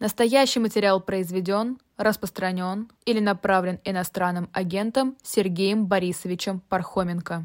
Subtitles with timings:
[0.00, 7.44] Настоящий материал произведен, распространен или направлен иностранным агентом Сергеем Борисовичем Пархоменко.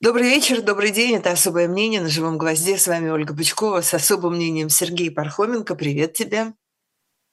[0.00, 1.16] Добрый вечер, добрый день.
[1.16, 2.78] Это «Особое мнение» на «Живом гвозде».
[2.78, 5.74] С вами Ольга Пучкова с особым мнением Сергей Пархоменко.
[5.74, 6.54] Привет тебе.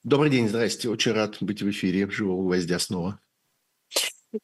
[0.03, 0.89] Добрый день, здрасте.
[0.89, 3.19] Очень рад быть в эфире «Живого гвоздя» снова.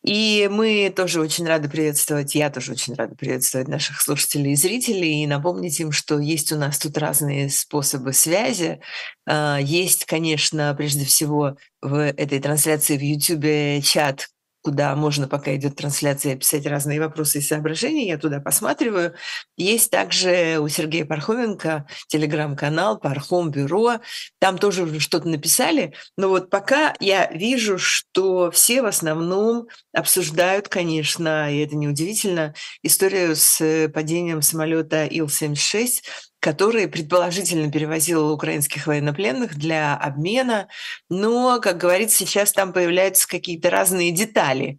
[0.04, 5.24] И мы тоже очень рады приветствовать, я тоже очень рада приветствовать наших слушателей и зрителей
[5.24, 8.80] и напомнить им, что есть у нас тут разные способы связи.
[9.26, 14.28] А, есть, конечно, прежде всего в этой трансляции в YouTube чат,
[14.64, 18.08] куда можно, пока идет трансляция, писать разные вопросы и соображения.
[18.08, 19.14] Я туда посматриваю.
[19.58, 24.00] Есть также у Сергея Пархоменко телеграм-канал Пархом Бюро.
[24.40, 25.94] Там тоже что-то написали.
[26.18, 33.36] Но вот пока я вижу, что все в основном обсуждают, конечно, и это неудивительно, историю
[33.36, 36.02] с падением самолета Ил-76
[36.44, 40.68] который предположительно перевозил украинских военнопленных для обмена,
[41.08, 44.78] но, как говорится, сейчас там появляются какие-то разные детали.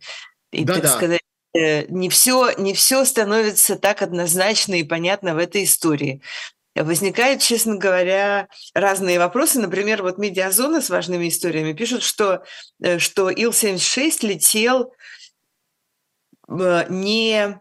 [0.53, 0.89] И, да, так да.
[0.91, 1.23] сказать,
[1.57, 6.21] э, не все, не все становится так однозначно и понятно в этой истории.
[6.77, 9.59] Возникают, честно говоря, разные вопросы.
[9.59, 12.45] Например, вот медиазона с важными историями пишут, что,
[12.83, 14.93] э, что Ил-76 летел
[16.47, 17.59] э, не,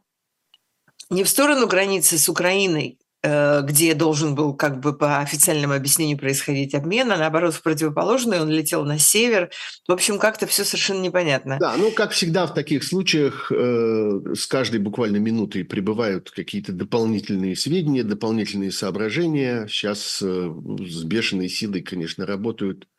[1.09, 6.75] не в сторону границы с Украиной, где должен был как бы по официальному объяснению происходить
[6.75, 9.49] обмен, а наоборот в противоположную он летел на север.
[9.87, 11.57] В общем, как-то все совершенно непонятно.
[11.57, 17.55] Да, ну как всегда в таких случаях э, с каждой буквально минутой прибывают какие-то дополнительные
[17.55, 19.67] сведения, дополнительные соображения.
[19.69, 20.53] Сейчас э,
[20.85, 22.89] с бешеной силой, конечно, работают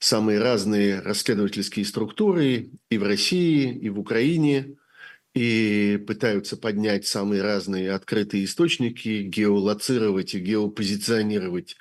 [0.00, 4.74] самые разные расследовательские структуры и в России, и в Украине–
[5.36, 11.76] и пытаются поднять самые разные открытые источники, геолоцировать и геопозиционировать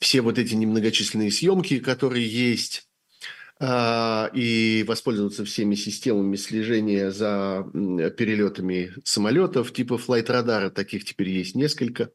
[0.00, 2.88] все вот эти немногочисленные съемки, которые есть,
[3.60, 12.10] а, и воспользоваться всеми системами слежения за перелетами самолетов типа флайт-радара, таких теперь есть несколько.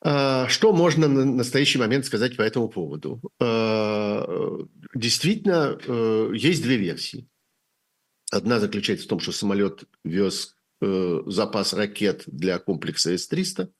[0.00, 3.20] А, что можно на настоящий момент сказать по этому поводу?
[3.40, 4.24] А,
[4.94, 7.26] действительно, э, есть две версии.
[8.30, 13.70] Одна заключается в том, что самолет вез э, запас ракет для комплекса С-300,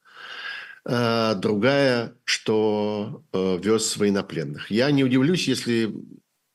[0.85, 4.71] а другая, что э, вез военнопленных.
[4.71, 5.95] Я не удивлюсь, если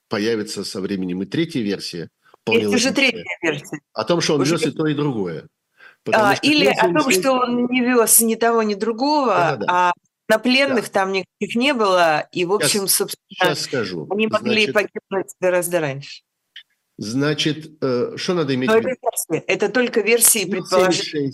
[0.09, 2.09] появится со временем и третья версия.
[2.47, 3.79] Есть уже третья версия.
[3.93, 4.55] О том, что он уже...
[4.55, 5.47] вез и то, и другое.
[6.11, 9.65] А, или о том, что он не вез ни того, ни другого, да, да, да.
[9.69, 9.93] а
[10.27, 10.91] на пленных да.
[10.91, 14.07] там никаких не было, и, в общем, сейчас, собственно, сейчас скажу.
[14.09, 16.23] они могли Значит, погибнуть гораздо раньше.
[16.97, 18.89] Значит, э, что надо иметь в виду?
[18.89, 21.31] Это, это только версии предположения.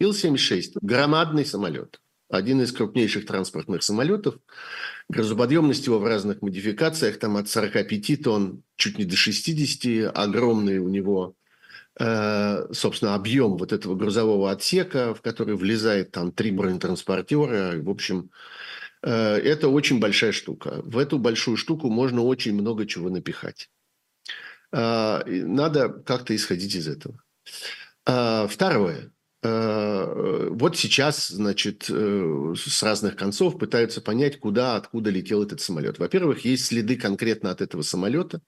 [0.00, 2.00] Ил-76– громадный самолет.
[2.28, 4.36] Один из крупнейших транспортных самолетов.
[5.08, 10.12] Грузоподъемность его в разных модификациях, там от 45 тонн чуть не до 60.
[10.14, 11.34] Огромный у него,
[11.98, 17.74] э, собственно, объем вот этого грузового отсека, в который влезает там три бронетранспортера.
[17.80, 18.30] В общем,
[19.02, 20.80] э, это очень большая штука.
[20.82, 23.70] В эту большую штуку можно очень много чего напихать.
[24.76, 27.22] А, надо как-то исходить из этого.
[28.06, 29.12] А, второе.
[29.44, 36.00] А, вот сейчас, значит, э, с разных концов пытаются понять, куда, откуда летел этот самолет.
[36.00, 38.42] Во-первых, есть следы конкретно от этого самолета,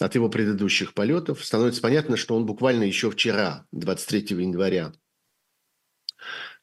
[0.00, 1.44] от его предыдущих полетов.
[1.44, 4.92] Становится понятно, что он буквально еще вчера, 23 января,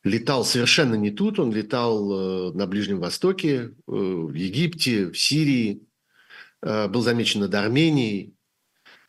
[0.04, 1.40] летал совершенно не тут.
[1.40, 5.88] Он летал э, на Ближнем Востоке, э, в Египте, в Сирии,
[6.62, 8.38] был замечен над Арменией,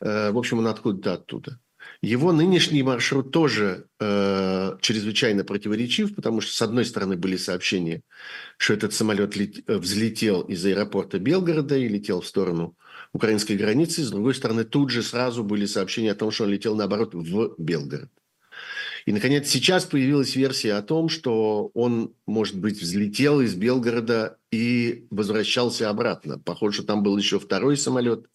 [0.04, 1.58] в общем, он откуда-то оттуда.
[2.02, 8.02] Его нынешний маршрут тоже э, чрезвычайно противоречив, потому что, с одной стороны, были сообщения,
[8.58, 12.76] что этот самолет лет, э, взлетел из аэропорта Белгорода и летел в сторону
[13.12, 14.02] украинской границы.
[14.02, 17.54] С другой стороны, тут же сразу были сообщения о том, что он летел, наоборот, в
[17.58, 18.10] Белгород.
[19.06, 25.06] И, наконец, сейчас появилась версия о том, что он, может быть, взлетел из Белгорода и
[25.10, 26.38] возвращался обратно.
[26.38, 28.26] Похоже, там был еще второй самолет–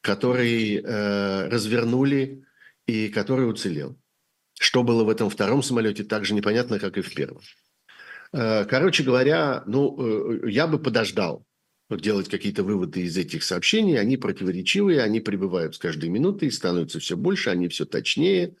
[0.00, 2.44] который э, развернули
[2.86, 3.98] и который уцелел.
[4.58, 7.42] Что было в этом втором самолете, так же непонятно, как и в первом.
[8.32, 11.44] Э, короче говоря, ну, э, я бы подождал
[11.90, 13.98] делать какие-то выводы из этих сообщений.
[13.98, 18.54] Они противоречивые, они прибывают с каждой минутой, становятся все больше, они все точнее.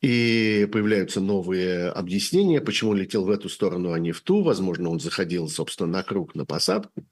[0.00, 4.42] И появляются новые объяснения, почему летел в эту сторону, а не в ту.
[4.42, 7.04] Возможно, он заходил, собственно, на круг, на посадку.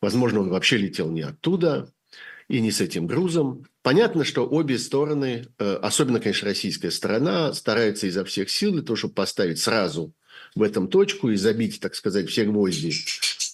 [0.00, 1.92] Возможно, он вообще летел не оттуда
[2.48, 3.66] и не с этим грузом.
[3.82, 8.96] Понятно, что обе стороны, э, особенно, конечно, российская сторона, стараются изо всех сил для того,
[8.96, 10.12] чтобы поставить сразу
[10.54, 12.92] в этом точку и забить, так сказать, все гвозди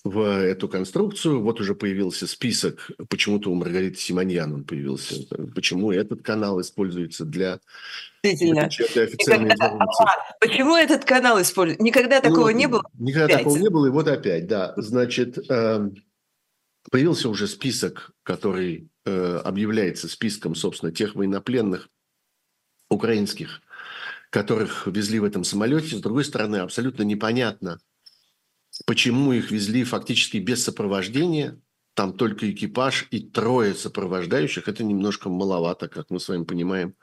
[0.04, 1.40] в эту конструкцию.
[1.42, 5.16] Вот уже появился список, почему-то у Маргариты Симоньян он появился,
[5.54, 7.58] почему этот канал используется для
[8.22, 8.70] Действительно.
[10.40, 11.82] Почему этот канал используется?
[11.82, 12.82] Никогда ну, такого не было.
[12.98, 13.38] Никогда опять.
[13.38, 14.72] такого не было, и вот опять, да.
[14.76, 15.96] Значит, эм,
[16.90, 21.88] появился уже список, который э, объявляется списком, собственно, тех военнопленных
[22.90, 23.62] украинских,
[24.30, 25.96] которых везли в этом самолете.
[25.96, 27.80] С другой стороны, абсолютно непонятно,
[28.86, 31.60] почему их везли фактически без сопровождения.
[31.94, 34.66] Там только экипаж и трое сопровождающих.
[34.66, 36.96] Это немножко маловато, как мы с вами понимаем,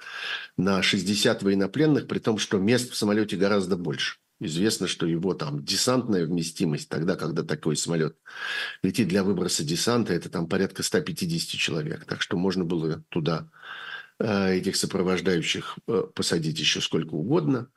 [0.57, 4.17] на 60 военнопленных, при том, что мест в самолете гораздо больше.
[4.43, 8.17] Известно, что его там десантная вместимость, тогда, когда такой самолет
[8.81, 12.05] летит для выброса десанта, это там порядка 150 человек.
[12.05, 13.47] Так что можно было туда
[14.17, 17.67] э, этих сопровождающих э, посадить еще сколько угодно.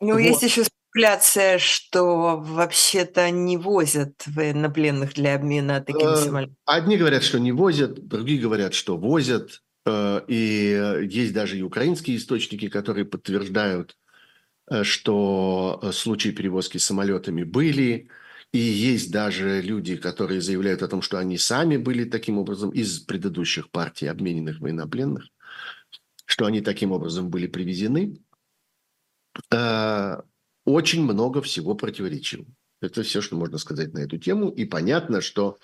[0.00, 0.18] Ну, вот.
[0.18, 6.56] есть еще спекуляция, что вообще-то не возят военнопленных для обмена такими э, самолетами?
[6.64, 9.62] Одни говорят, что не возят, другие говорят, что возят.
[9.88, 13.96] И есть даже и украинские источники, которые подтверждают,
[14.82, 18.08] что случаи перевозки самолетами были.
[18.52, 23.00] И есть даже люди, которые заявляют о том, что они сами были таким образом из
[23.00, 25.28] предыдущих партий обмененных военнопленных,
[26.26, 28.18] что они таким образом были привезены
[30.64, 32.48] очень много всего противоречивого.
[32.80, 34.48] Это все, что можно сказать на эту тему.
[34.48, 35.58] И понятно, что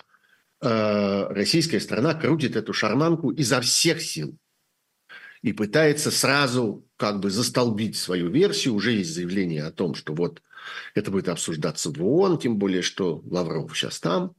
[0.61, 4.37] э, российская страна крутит эту шарманку изо всех сил
[5.41, 8.75] и пытается сразу как бы застолбить свою версию.
[8.75, 10.41] Уже есть заявление о том, что вот
[10.95, 14.35] это будет обсуждаться в ООН, тем более, что Лавров сейчас там.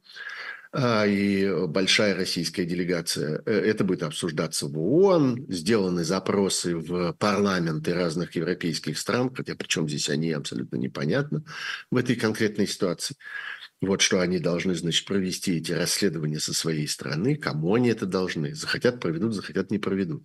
[0.72, 3.42] А, и большая российская делегация.
[3.44, 9.88] Э, это будет обсуждаться в ООН, сделаны запросы в парламенты разных европейских стран, хотя причем
[9.88, 11.42] здесь они абсолютно непонятно
[11.90, 13.16] в этой конкретной ситуации.
[13.80, 18.54] Вот что они должны, значит, провести эти расследования со своей стороны, кому они это должны.
[18.54, 20.22] Захотят– проведут, захотят– не проведут.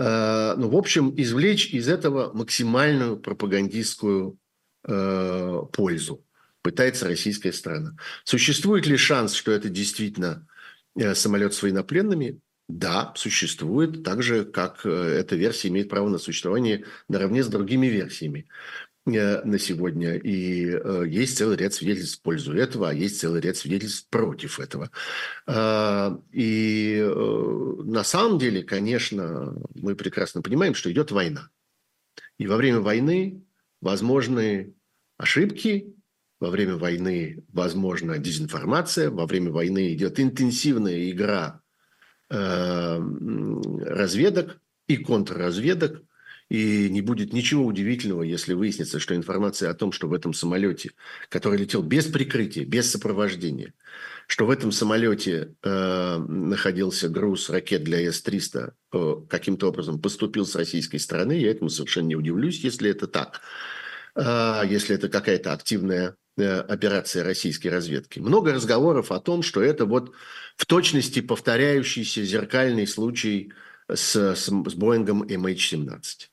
[0.00, 4.38] А, ну, в общем, извлечь из этого максимальную пропагандистскую
[4.86, 6.24] э, пользу
[6.62, 7.96] пытается российская сторона.
[8.22, 10.46] Существует ли шанс, что это действительно
[10.96, 12.38] э, самолет с военнопленными?
[12.68, 17.88] Да, существует, так же, как э, эта версия имеет право на существование наравне с другими
[17.88, 20.16] версиями э, на сегодня.
[20.16, 20.78] И
[21.08, 24.90] есть целый ряд свидетельств в пользу этого, а есть целый ряд свидетельств против этого.
[25.46, 27.02] А, и
[27.84, 31.50] на самом деле, конечно, мы прекрасно понимаем, что идет война.
[32.38, 33.42] И во время войны
[33.80, 34.74] возможны
[35.16, 35.94] ошибки,
[36.40, 41.60] во время войны возможна дезинформация, во время войны идет интенсивная игра
[42.30, 42.98] э,
[43.86, 46.02] разведок и контрразведок,
[46.48, 50.92] и не будет ничего удивительного, если выяснится, что информация о том, что в этом самолете,
[51.28, 53.74] который летел без прикрытия, без сопровождения,
[54.26, 60.54] что в этом самолете э, находился груз ракет для С-300, э, каким-то образом поступил с
[60.56, 63.40] российской стороны, я этому совершенно не удивлюсь, если это так.
[64.14, 68.20] Э, если это какая-то активная Э, операция российской разведки.
[68.20, 70.14] Много разговоров о том, что это вот
[70.56, 73.52] в точности повторяющийся зеркальный случай
[73.92, 76.28] с, с, с Боингом MH17.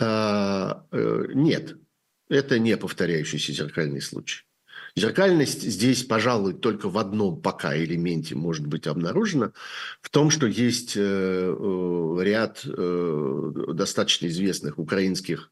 [0.00, 1.76] А, э, нет,
[2.28, 4.44] это не повторяющийся зеркальный случай.
[4.96, 9.52] Зеркальность здесь, пожалуй, только в одном пока элементе может быть обнаружена,
[10.02, 15.50] в том, что есть э, ряд достаточно известных украинских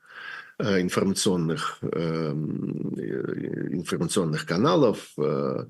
[0.61, 5.67] Э, информационных, эм, э, информационных каналов, э,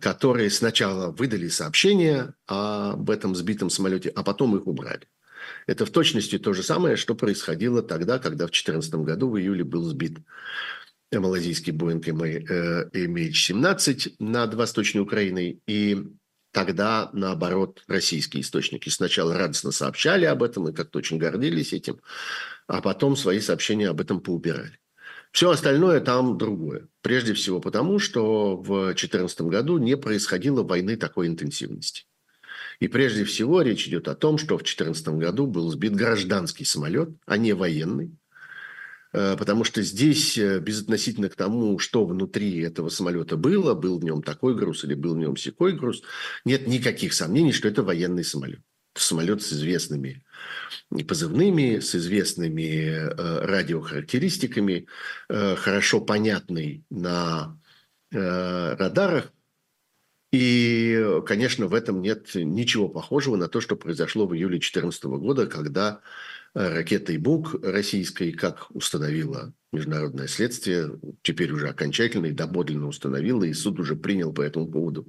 [0.00, 5.08] которые сначала выдали сообщение об этом сбитом самолете, а потом их убрали.
[5.66, 9.64] Это в точности то же самое, что происходило тогда, когда в 2014 году в июле
[9.64, 10.18] был сбит
[11.10, 15.60] малазийский Боинг MH17 над Восточной Украиной.
[15.66, 16.06] И
[16.52, 22.00] тогда, наоборот, российские источники сначала радостно сообщали об этом и как-то очень гордились этим,
[22.66, 24.78] а потом свои сообщения об этом поубирали.
[25.32, 26.88] Все остальное там другое.
[27.00, 32.04] Прежде всего потому, что в 2014 году не происходило войны такой интенсивности.
[32.80, 37.10] И прежде всего речь идет о том, что в 2014 году был сбит гражданский самолет,
[37.26, 38.16] а не военный.
[39.12, 44.04] Э, потому что здесь, э, безотносительно к тому, что внутри этого самолета было, был в
[44.04, 46.02] нем такой груз или был в нем секой груз,
[46.44, 48.60] нет никаких сомнений, что это военный самолет.
[48.94, 50.24] Самолет с известными
[51.08, 54.86] позывными, с известными э, радиохарактеристиками,
[55.28, 57.58] хорошо понятный на
[58.10, 59.32] радарах.
[60.32, 65.46] И конечно, в этом нет ничего похожего на то, что произошло в июле 2014 года,
[65.46, 66.00] когда
[66.54, 73.80] ракетой БУК российской, как установила международное следствие, теперь уже окончательно и доподлинно установило, и суд
[73.80, 75.08] уже принял по этому поводу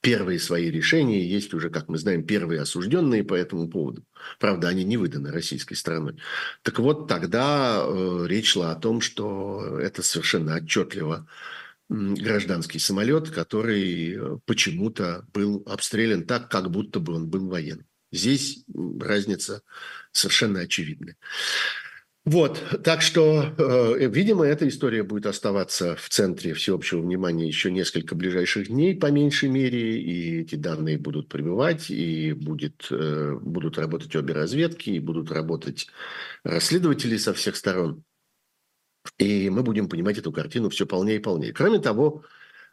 [0.00, 1.26] первые свои решения.
[1.26, 4.04] Есть уже, как мы знаем, первые осужденные по этому поводу.
[4.38, 6.16] Правда, они не выданы российской стороной.
[6.62, 11.26] Так вот, тогда э, речь шла о том, что это совершенно отчетливо
[11.88, 17.86] гражданский самолет, который э, почему-то был обстрелян так, как будто бы он был военным.
[18.12, 18.64] Здесь
[19.00, 19.62] разница
[20.12, 21.16] совершенно очевидная.
[22.24, 28.14] Вот, так что, э, видимо, эта история будет оставаться в центре всеобщего внимания еще несколько
[28.14, 34.16] ближайших дней, по меньшей мере, и эти данные будут прибывать, и будет, э, будут работать
[34.16, 35.88] обе разведки, и будут работать
[36.44, 38.04] расследователи со всех сторон.
[39.18, 41.52] И мы будем понимать эту картину все полнее и полнее.
[41.52, 42.24] Кроме того,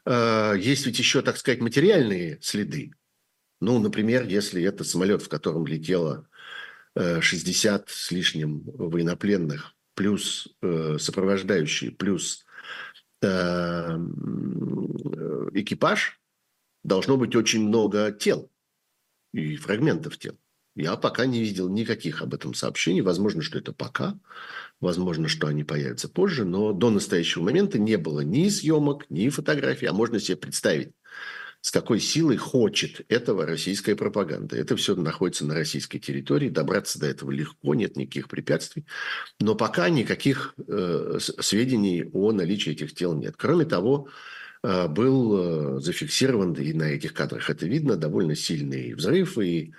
[0.06, 2.94] э, есть ведь еще, так сказать, материальные следы.
[3.60, 6.28] Ну, например, если это самолет, в котором летело
[6.96, 12.46] 60 э, с лишним военнопленных, плюс э, сопровождающие, плюс
[15.54, 16.20] экипаж,
[16.84, 18.52] должно быть очень много тел
[19.32, 20.36] и фрагментов тел.
[20.76, 23.02] Я пока не видел никаких об этом сообщений.
[23.02, 24.18] Возможно, что это пока.
[24.82, 26.44] Возможно, что они появятся позже.
[26.44, 29.86] Но до настоящего момента не было ни съемок, ни фотографий.
[29.86, 30.90] А можно себе представить,
[31.62, 34.58] с какой силой хочет этого российская пропаганда.
[34.58, 36.50] Это все находится на российской территории.
[36.50, 38.86] Добраться до этого легко, нет никаких препятствий.
[39.40, 43.36] Но пока никаких э, сведений о наличии этих тел нет.
[43.38, 44.08] Кроме того,
[44.64, 49.74] был э, зафиксирован, и на этих кадрах это видно, довольно сильный взрыв, и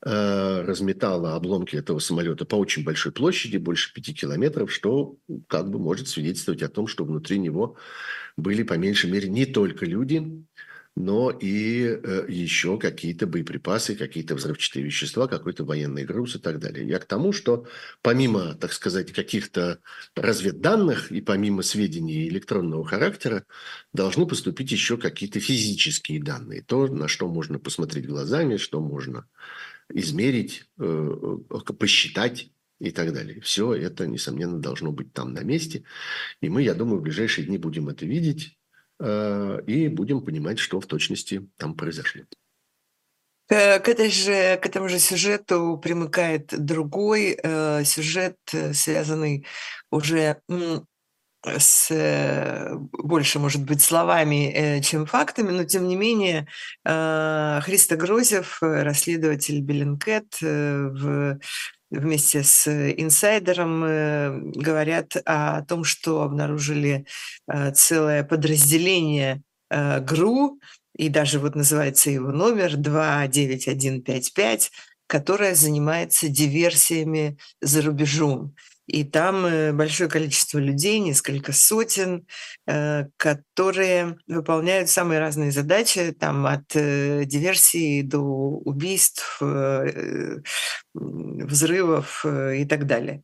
[0.00, 5.16] Э, разметала обломки этого самолета по очень большой площади, больше пяти километров, что
[5.48, 7.76] как бы может свидетельствовать о том, что внутри него
[8.36, 10.44] были по меньшей мере не только люди,
[10.98, 16.88] но и э, еще какие-то боеприпасы, какие-то взрывчатые вещества, какой-то военный груз и так далее.
[16.88, 17.66] Я к тому, что
[18.02, 19.78] помимо, так сказать, каких-то
[20.16, 23.44] разведданных и помимо сведений электронного характера,
[23.92, 26.62] должны поступить еще какие-то физические данные.
[26.62, 29.28] То, на что можно посмотреть глазами, что можно
[29.88, 31.38] измерить, э,
[31.78, 32.50] посчитать
[32.80, 33.40] и так далее.
[33.40, 35.84] Все это, несомненно, должно быть там на месте.
[36.40, 38.57] И мы, я думаю, в ближайшие дни будем это видеть
[39.00, 42.22] и будем понимать, что в точности там произошло.
[43.46, 48.36] К, этой же, к этому же сюжету примыкает другой э, сюжет,
[48.72, 49.46] связанный
[49.90, 50.42] уже
[51.44, 56.46] с э, больше, может быть, словами, э, чем фактами, но тем не менее
[56.84, 61.38] э, Христо Грозев, расследователь Беллинкет, в
[61.90, 67.06] вместе с инсайдером говорят о том, что обнаружили
[67.74, 70.60] целое подразделение ГРУ,
[70.96, 74.70] и даже вот называется его номер 29155,
[75.06, 78.54] которое занимается диверсиями за рубежом.
[78.88, 82.26] И там э, большое количество людей, несколько сотен,
[82.66, 89.40] э, которые выполняют самые разные задачи, там от э, диверсии до убийств,
[90.94, 93.22] взрывов и так далее.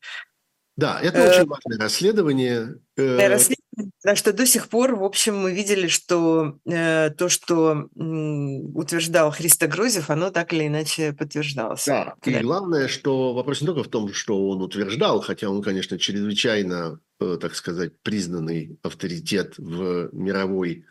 [0.77, 2.77] Да, это очень важное расследование.
[2.97, 3.57] расследование
[4.05, 9.31] да, что до сих пор, в общем, мы видели, что э, то, что э, утверждал
[9.31, 11.87] Христо Грозев, оно так или иначе подтверждалось.
[11.87, 15.99] Да, и главное, что вопрос не только в том, что он утверждал, хотя он, конечно,
[15.99, 20.85] чрезвычайно, э, так сказать, признанный авторитет в мировой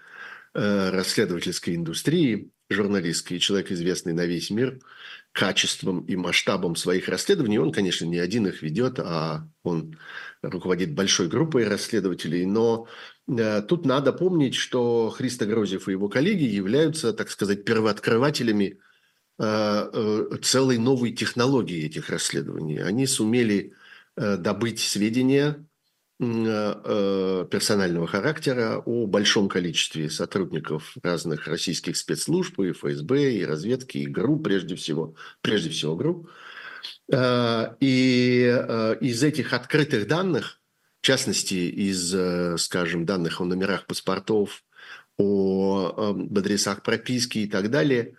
[0.53, 4.79] э, расследовательской индустрии, журналистской, человек, известный на весь мир
[5.33, 7.57] качеством и масштабом своих расследований.
[7.57, 9.97] Он, конечно, не один их ведет, а он
[10.43, 12.87] руководит большой группой расследователей, но
[13.27, 18.79] э, тут надо помнить, что Христо Грозев и его коллеги являются, так сказать, первооткрывателями
[19.39, 22.77] э, э, целой новой технологии этих расследований.
[22.77, 23.73] Они сумели
[24.15, 25.65] добыть сведения
[26.19, 34.39] персонального характера о большом количестве сотрудников разных российских спецслужб, и ФСБ, и разведки, и ГРУ
[34.39, 36.29] прежде всего, прежде всего ГРУ,
[37.11, 40.61] Э, и э, из этих открытых данных,
[41.01, 44.63] в частности, из, э, скажем, данных о номерах паспортов,
[45.17, 48.15] о адресах прописки и так далее,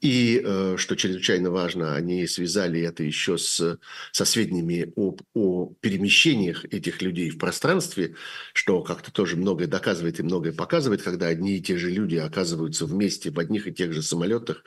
[0.00, 3.78] и, что чрезвычайно важно, они связали это еще с,
[4.12, 8.14] со сведениями об, о перемещениях этих людей в пространстве,
[8.52, 12.86] что как-то тоже многое доказывает и многое показывает, когда одни и те же люди оказываются
[12.86, 14.64] вместе в одних и тех же самолетах,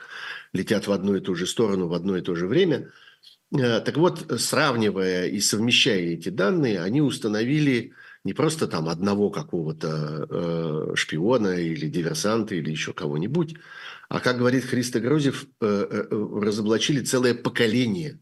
[0.52, 2.90] летят в одну и ту же сторону в одно и то же время.
[3.52, 7.92] Э, так вот, сравнивая и совмещая эти данные, они установили
[8.26, 13.54] не просто там одного какого-то э, шпиона или диверсанта или еще кого-нибудь,
[14.08, 18.18] а, как говорит Христо Грозев, э, э, э, разоблачили целое поколение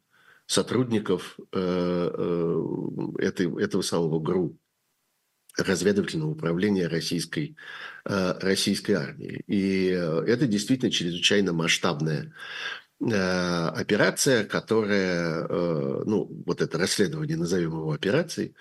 [0.46, 2.62] сотрудников э, э,
[3.18, 4.58] этой, этого самого ГРУ
[5.56, 7.56] разведывательного управления российской,
[8.04, 9.42] э, российской армии.
[9.46, 12.34] И э, это действительно чрезвычайно масштабная
[13.00, 15.48] э, операция, которая,
[16.04, 18.54] ну, вот это расследование, назовем его операцией,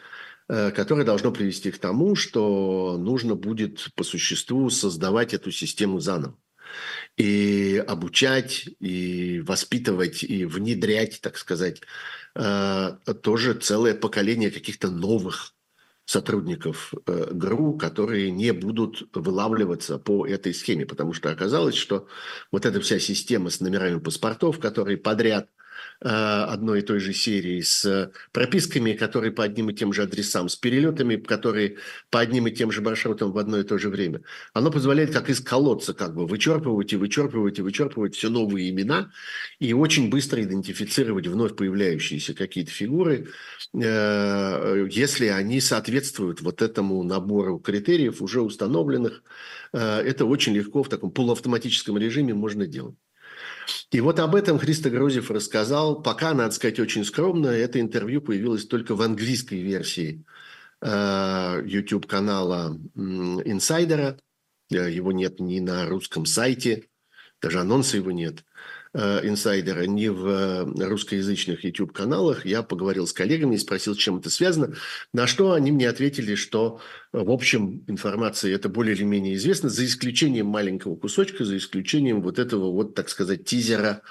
[0.47, 6.37] которое должно привести к тому, что нужно будет по существу создавать эту систему заново.
[7.17, 11.81] И обучать, и воспитывать, и внедрять, так сказать,
[12.33, 15.53] тоже целое поколение каких-то новых
[16.05, 22.07] сотрудников э, ГРУ, которые не будут вылавливаться по этой схеме, потому что оказалось, что
[22.51, 25.62] вот эта вся система с номерами паспортов, которые подряд– Э,
[25.99, 30.55] одной и той же серии с прописками, которые по одним и тем же адресам, с
[30.55, 31.77] перелетами, которые
[32.09, 34.21] по одним и тем же маршрутам в одно и то же время.
[34.53, 39.11] Оно позволяет как из колодца как бы вычерпывать и вычерпывать и вычерпывать все новые имена
[39.59, 43.27] и очень быстро идентифицировать вновь появляющиеся какие-то фигуры,
[43.73, 49.23] э, если они соответствуют вот этому набору критериев, уже установленных.
[49.73, 52.95] Э, это очень легко в таком полуавтоматическом режиме можно делать.
[53.91, 56.01] И вот об этом Христо Грозев рассказал.
[56.01, 57.47] Пока, надо сказать, очень скромно.
[57.47, 60.23] Это интервью появилось только в английской версии
[60.81, 64.17] э, YouTube-канала «Инсайдера».
[64.71, 66.87] Э, его нет ни на русском сайте,
[67.41, 68.43] даже анонса его нет.
[68.95, 72.45] Э, инсайдера, ни в э, русскоязычных YouTube-каналах.
[72.45, 74.75] Я поговорил с коллегами и спросил, с чем это связано,
[75.13, 76.79] на что они мне ответили, что,
[77.11, 82.21] э, в общем, информация это более или менее известна, за исключением маленького кусочка, за исключением
[82.21, 84.03] вот этого вот, так сказать, тизера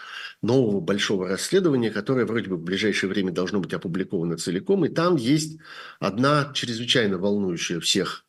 [0.42, 4.84] нового большого расследования, которое вроде бы в ближайшее время должно быть опубликовано целиком.
[4.84, 5.60] И там есть
[6.00, 8.24] одна чрезвычайно волнующая всех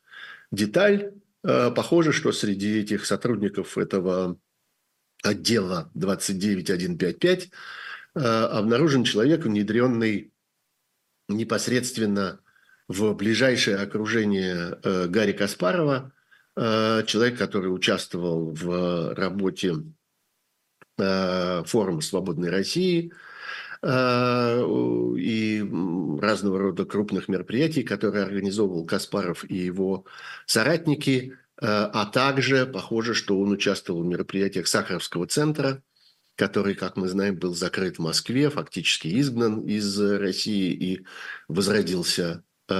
[0.52, 1.14] деталь.
[1.42, 4.38] Похоже, что среди этих сотрудников этого
[5.24, 7.50] отдела 29155
[8.16, 10.32] э, обнаружен человек, внедренный
[11.30, 12.42] непосредственно
[12.88, 16.12] в ближайшее окружение э, Гарри Каспарова,
[16.56, 19.74] э, человек, который участвовал в работе
[20.96, 23.12] форума «Свободной России»,
[23.84, 25.70] и
[26.22, 30.06] разного рода крупных мероприятий, которые организовывал Каспаров и его
[30.46, 31.36] соратники.
[31.64, 35.82] Э, а также похоже, что он участвовал в мероприятиях Сахаровского центра,
[36.36, 41.06] который, как мы знаем, был закрыт в Москве, фактически изгнан из России и
[41.48, 42.74] возродился э,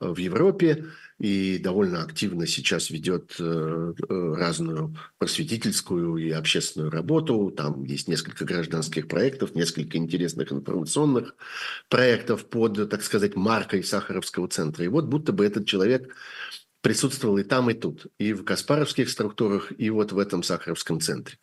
[0.00, 0.86] в Европе
[1.20, 7.52] и довольно активно сейчас ведет э, разную просветительскую и общественную работу.
[7.56, 11.36] Там есть несколько гражданских проектов, несколько интересных информационных
[11.88, 14.84] проектов под, так сказать, маркой Сахаровского центра.
[14.84, 16.14] И вот будто бы этот человек
[16.88, 21.36] присутствовал и там, и тут, и в Каспаровских структурах, и вот в этом Сахаровском центре.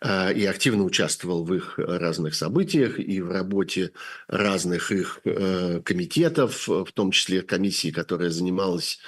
[0.00, 3.90] А, и активно участвовал в их разных событиях и в работе
[4.28, 9.00] разных их э, комитетов, в том числе комиссии, которая занималась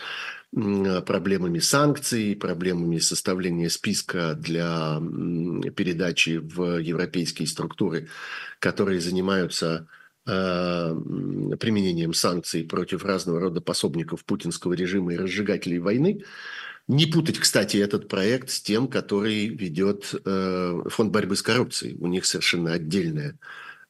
[0.53, 5.01] проблемами санкций, проблемами составления списка для
[5.77, 8.09] передачи в европейские структуры,
[8.59, 9.87] которые занимаются
[10.27, 16.25] применением санкций против разного рода пособников путинского режима и разжигателей войны.
[16.89, 21.97] Не путать, кстати, этот проект с тем, который ведет э, Фонд борьбы с коррупцией.
[21.99, 23.39] У них совершенно отдельная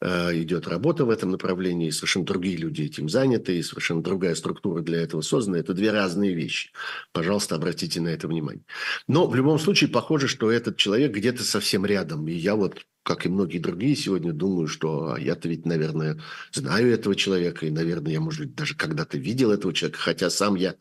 [0.01, 4.81] э, идет работа в этом направлении, совершенно другие люди этим заняты, и совершенно другая структура
[4.81, 5.59] для этого создана.
[5.59, 6.71] Это две разные вещи.
[7.13, 8.65] Пожалуйста, обратите на это внимание.
[9.09, 12.27] Но в любом случае похоже, что этот человек где-то совсем рядом.
[12.29, 16.19] И я вот как и многие другие сегодня, думаю, что а я-то ведь, наверное,
[16.53, 20.57] знаю этого человека, и, наверное, я, может быть, даже когда-то видел этого человека, хотя сам
[20.57, 20.75] я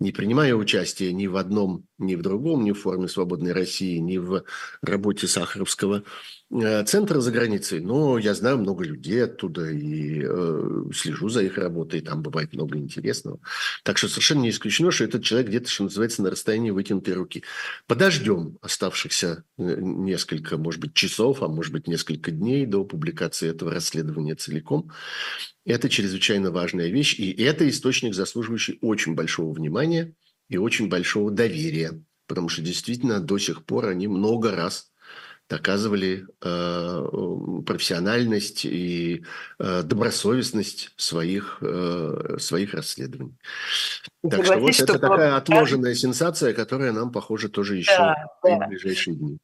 [0.00, 4.16] не принимаю участие ни в одном, ни в другом, ни в форме «Свободной России», ни
[4.16, 4.44] в
[4.80, 6.02] работе Сахаровского
[6.48, 11.58] Э, центра за границей, но я знаю много людей оттуда и э, слежу за их
[11.58, 13.40] работой, там бывает много интересного.
[13.82, 17.42] Так что совершенно не исключено, что этот человек где-то, что называется, на расстоянии вытянутой руки.
[17.88, 23.70] Подождем оставшихся э, несколько, может быть, часов, а может быть, несколько дней до публикации этого
[23.70, 24.90] расследования целиком.
[25.64, 30.14] Это чрезвычайно важная вещь, и это источник, заслуживающий очень большого внимания
[30.48, 34.90] и очень большого доверия, потому что действительно до сих пор они много раз
[35.48, 39.24] доказывали э, профессиональность и
[39.58, 43.36] э, добросовестность своих, э, своих расследований.
[44.28, 48.66] Так что вот это такая отложенная сенсация, которая нам, похоже, тоже еще да, да.
[48.66, 49.38] в ближайшие дни.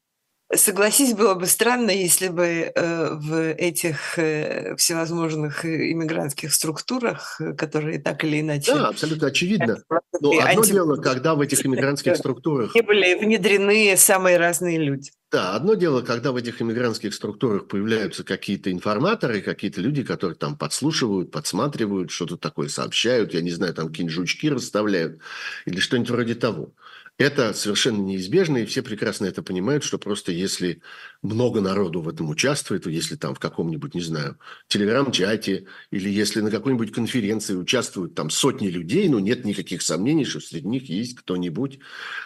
[0.54, 7.98] Согласись, было бы странно, если бы э, в этих э, всевозможных иммигрантских структурах, э, которые
[7.98, 8.74] так или иначе...
[8.74, 9.82] Да, абсолютно очевидно.
[10.20, 12.72] Но одно дело, когда в этих иммигрантских структурах...
[12.74, 15.10] Не были внедрены самые разные люди.
[15.30, 20.58] Да, одно дело, когда в этих иммигрантских структурах появляются какие-то информаторы, какие-то люди, которые там
[20.58, 25.20] подслушивают, подсматривают, что-то такое сообщают, я не знаю, там какие-нибудь жучки расставляют
[25.64, 26.74] или что-нибудь вроде того.
[27.22, 30.82] Это совершенно неизбежно, и все прекрасно это понимают, что просто если
[31.22, 36.50] много народу в этом участвует, если там в каком-нибудь, не знаю, телеграм-чате или если на
[36.50, 41.78] какой-нибудь конференции участвуют там сотни людей, ну, нет никаких сомнений, что среди них есть кто-нибудь,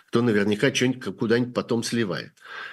[0.09, 2.32] кто наверняка что-нибудь куда-нибудь потом сливает.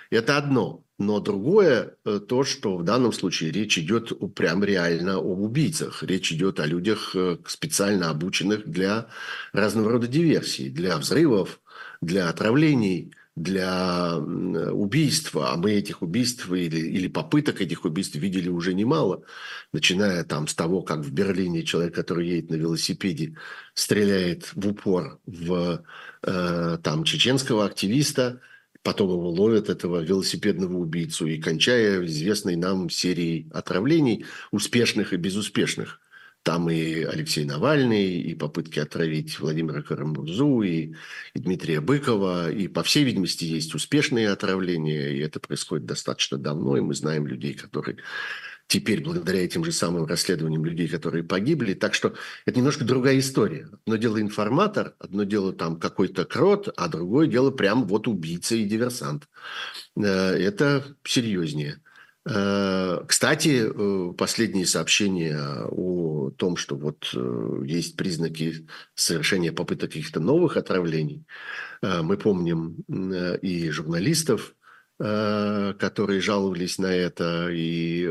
[0.09, 0.85] Это одно.
[0.99, 6.03] Но другое э, то, что в данном случае речь идет прям реально об убийцах.
[6.03, 9.07] Речь идет о людях, э, специально обученных для
[9.51, 11.59] разного рода диверсий, для взрывов,
[12.05, 18.75] для отравлений, для убийства, а мы этих убийств или, или попыток этих убийств видели уже
[18.75, 19.23] немало,
[19.71, 23.35] начиная там с того, как в Берлине человек, который едет на велосипеде,
[23.73, 25.83] стреляет в упор в
[26.21, 28.39] э, там чеченского активиста,
[28.83, 36.02] потом его ловят, этого велосипедного убийцу, и кончая известной нам серией отравлений, успешных и безуспешных.
[36.43, 40.93] Там и Алексей Навальный, и попытки отравить Владимира Карамурзу, и,
[41.33, 42.51] и Дмитрия Быкова.
[42.51, 47.27] И, по всей видимости, есть успешные отравления, и это происходит достаточно давно, и мы знаем
[47.27, 47.97] людей, которые
[48.67, 51.75] теперь, благодаря этим же самым расследованиям людей, которые погибли.
[51.75, 53.69] Так что это немножко другая история.
[53.85, 58.65] Одно дело информатор, одно дело там какой-то крот, а другое дело прям вот убийца и
[58.65, 59.27] диверсант.
[59.95, 61.82] Э, это серьезнее.
[62.25, 70.19] Э, кстати, э, последние сообщения о том, что вот э, есть признаки совершения попыток каких-то
[70.19, 71.25] новых отравлений,
[71.81, 72.77] мы помним
[73.41, 74.55] и журналистов,
[74.97, 78.07] которые жаловались на это, и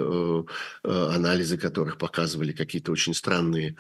[0.85, 3.77] анализы которых показывали какие-то очень странные,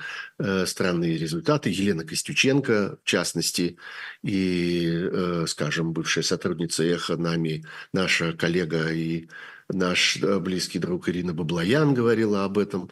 [0.64, 1.68] странные результаты.
[1.68, 3.77] Елена Костюченко, в частности,
[4.23, 9.29] и, скажем, бывшая сотрудница «Эхо», нами, наша коллега и
[9.73, 12.91] Наш э, близкий друг Ирина Баблоян говорила об этом.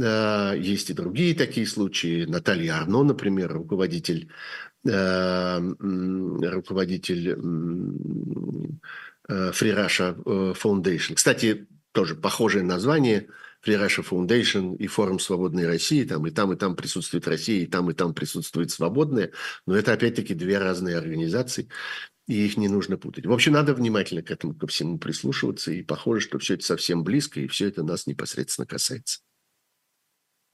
[0.00, 2.24] Э, есть и другие такие случаи.
[2.24, 4.30] Наталья Арно, например, руководитель,
[4.86, 7.36] э, руководитель
[9.28, 11.14] Free Russia.
[11.14, 13.28] Кстати, тоже похожее название
[13.64, 16.04] Free Russia и Форум Свободной России.
[16.04, 19.30] Там и там, и там присутствует Россия, и там, и там присутствует Свободная.
[19.66, 21.68] Но это опять-таки две разные организации
[22.26, 23.26] и их не нужно путать.
[23.26, 27.04] В общем, надо внимательно к этому ко всему прислушиваться, и похоже, что все это совсем
[27.04, 29.20] близко, и все это нас непосредственно касается.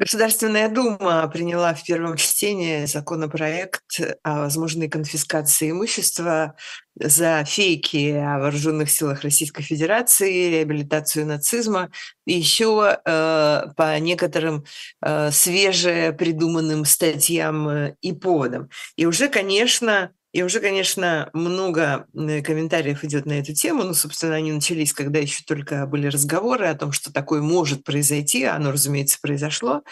[0.01, 6.57] Государственная Дума приняла в первом чтении законопроект о возможной конфискации имущества
[6.95, 11.91] за фейки о вооруженных силах Российской Федерации, реабилитацию нацизма
[12.25, 14.65] и еще э, по некоторым
[15.03, 18.71] э, свеже придуманным статьям э, и поводам.
[18.97, 23.83] И уже, конечно, и уже, конечно, много комментариев идет на эту тему.
[23.83, 28.45] Ну, собственно, они начались, когда еще только были разговоры о том, что такое может произойти.
[28.45, 29.83] Оно, разумеется, произошло.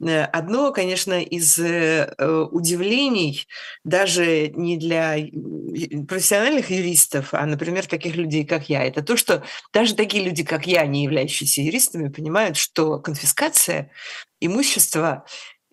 [0.00, 2.12] Э, одно, конечно, из э,
[2.50, 3.46] удивлений
[3.84, 5.16] даже не для
[6.06, 10.66] профессиональных юристов, а, например, таких людей, как я, это то, что даже такие люди, как
[10.66, 13.90] я, не являющиеся юристами, понимают, что конфискация
[14.40, 15.24] имущества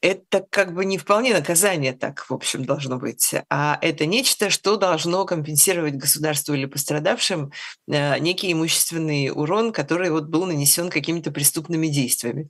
[0.03, 4.75] это как бы не вполне наказание так, в общем, должно быть, а это нечто, что
[4.75, 7.53] должно компенсировать государству или пострадавшим
[7.87, 12.49] э, некий имущественный урон, который вот был нанесен какими-то преступными действиями.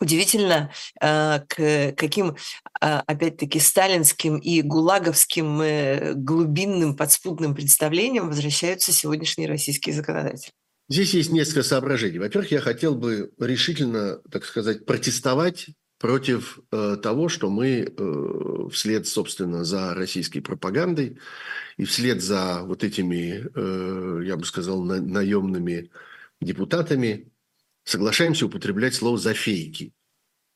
[0.00, 2.36] Удивительно, э, к каким,
[2.80, 10.52] а, опять-таки, сталинским и гулаговским э, глубинным подспудным представлениям возвращаются сегодняшние российские законодатели.
[10.88, 12.20] Здесь есть несколько соображений.
[12.20, 15.66] Во-первых, я хотел бы решительно, так сказать, протестовать
[16.00, 21.18] против э, того, что мы э, вслед, собственно, за российской пропагандой
[21.76, 25.90] и вслед за вот этими, э, я бы сказал, на, наемными
[26.40, 27.28] депутатами
[27.84, 29.92] соглашаемся употреблять слово «за фейки».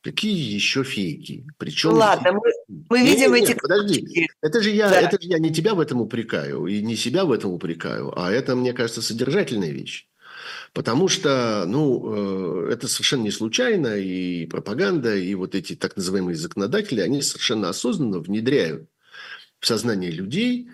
[0.02, 1.46] Какие еще фейки?
[1.58, 2.52] Причем Ладно, мы,
[2.88, 3.58] мы нет, видим нет, эти...
[3.58, 5.00] подожди, это же, я, да.
[5.00, 8.30] это же я не тебя в этом упрекаю и не себя в этом упрекаю, а
[8.30, 10.08] это, мне кажется, содержательная вещь.
[10.74, 16.34] Потому что, ну, э, это совершенно не случайно, и пропаганда, и вот эти так называемые
[16.34, 18.88] законодатели, они совершенно осознанно внедряют
[19.60, 20.68] в сознание людей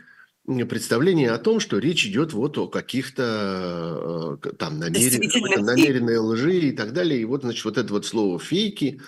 [0.69, 6.73] представление о том, что речь идет вот о каких-то э, там намерен, намеренной лжи и
[6.73, 7.21] так далее.
[7.21, 9.01] И вот, значит, вот это вот слово «фейки»,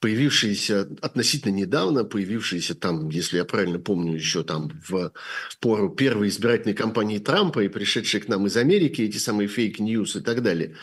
[0.00, 5.12] появившиеся относительно недавно, появившиеся там, если я правильно помню, еще там в
[5.60, 10.16] пору первой избирательной кампании Трампа и пришедшие к нам из Америки эти самые fake news
[10.16, 10.76] и так далее.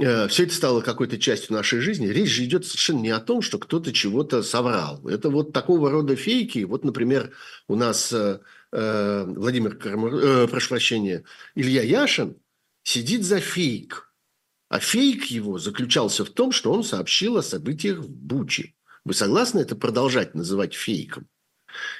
[0.00, 2.06] Э, Все это стало какой-то частью нашей жизни.
[2.06, 5.06] Речь же идет совершенно не о том, что кто-то чего-то соврал.
[5.08, 6.60] Это вот такого рода фейки.
[6.64, 7.32] Вот, например,
[7.66, 8.40] у нас э,
[8.72, 11.24] э Владимир, Кармур, прошу прощения,
[11.56, 12.36] Илья Яшин
[12.84, 14.04] сидит за фейк–
[14.68, 18.74] а фейк его заключался в том, что он сообщил о событиях в Буче.
[19.04, 21.26] Вы согласны это продолжать называть фейком?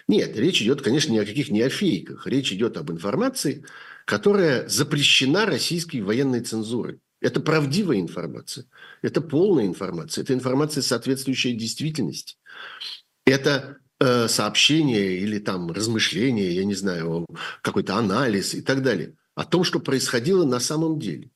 [0.06, 2.26] Нет, речь идет, конечно, ни о каких не о фейках.
[2.26, 3.64] Речь идет об информации,
[4.04, 7.00] которая запрещена российской военной цензурой.
[7.20, 8.66] Это правдивая информация,
[9.02, 12.36] это полная информация, это информация, соответствующая действительности.
[13.26, 17.26] Это э, сообщение или там размышление, я не знаю,
[17.60, 21.30] какой-то анализ и так далее о том, что происходило на самом деле.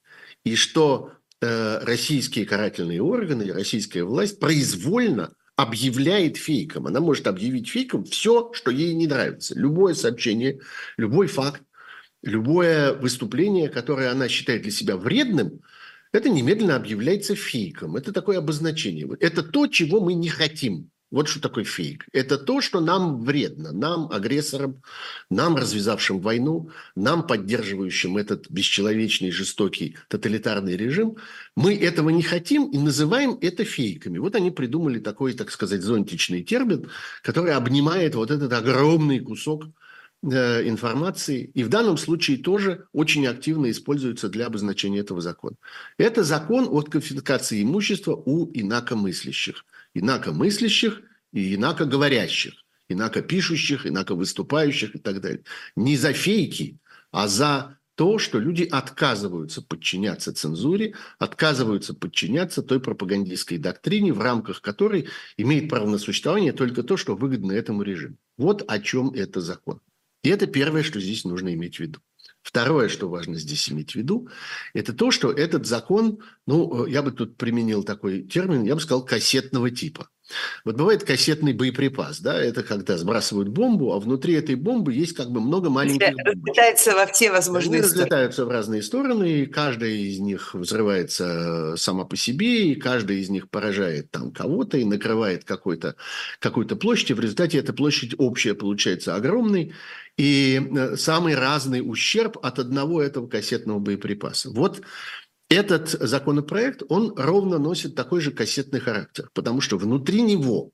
[0.44, 6.86] И что российские карательные органы, российская власть произвольно объявляет фейком.
[6.86, 9.58] Она может объявить фейком все, что ей не нравится.
[9.58, 10.60] Любое сообщение,
[10.96, 11.62] любой факт,
[12.22, 15.60] любое выступление, которое она считает для себя вредным,
[16.12, 17.96] это немедленно объявляется фейком.
[17.96, 19.08] Это такое обозначение.
[19.20, 20.90] Это то, чего мы не хотим.
[21.12, 22.06] Вот что такое фейк.
[22.12, 24.82] Это то, что нам вредно, нам, агрессорам,
[25.28, 31.18] нам, развязавшим войну, нам, поддерживающим этот бесчеловечный, жестокий, тоталитарный режим.
[31.54, 34.16] Мы этого не хотим и называем это фейками.
[34.16, 36.88] Вот они придумали такой, так сказать, зонтичный термин,
[37.22, 39.66] который обнимает вот этот огромный кусок
[40.22, 45.56] э, информации, и в данном случае тоже очень активно используется для обозначения этого закона.
[45.98, 51.02] Это закон о конфискации имущества у инакомыслящих инакомыслящих
[51.32, 52.54] и инакоговорящих,
[52.88, 55.44] инакопишущих, инаковыступающих и так далее.
[55.76, 56.78] Не за фейки,
[57.10, 64.62] а за то, что люди отказываются подчиняться цензуре, отказываются подчиняться той пропагандистской доктрине, в рамках
[64.62, 68.16] которой имеет право на существование только то, что выгодно этому режиму.
[68.38, 69.80] Вот о чем это закон.
[70.22, 72.00] И это первое, что здесь нужно иметь в виду.
[72.42, 74.28] Второе, что важно здесь иметь в виду,
[74.74, 79.04] это то, что этот закон, ну, я бы тут применил такой термин, я бы сказал,
[79.04, 80.08] кассетного типа.
[80.64, 85.30] Вот бывает кассетный боеприпас, да, это когда сбрасывают бомбу, а внутри этой бомбы есть как
[85.30, 88.04] бы много маленьких Разлетаются во все возможные Они стороны.
[88.04, 93.28] разлетаются в разные стороны, и каждая из них взрывается сама по себе, и каждая из
[93.28, 95.96] них поражает там кого-то и накрывает какой-то,
[96.38, 99.74] какую-то площадь, и в результате эта площадь общая получается огромной,
[100.16, 104.50] и э, самый разный ущерб от одного этого кассетного боеприпаса.
[104.50, 104.82] Вот
[105.48, 110.70] этот законопроект, он ровно носит такой же кассетный характер, потому что внутри него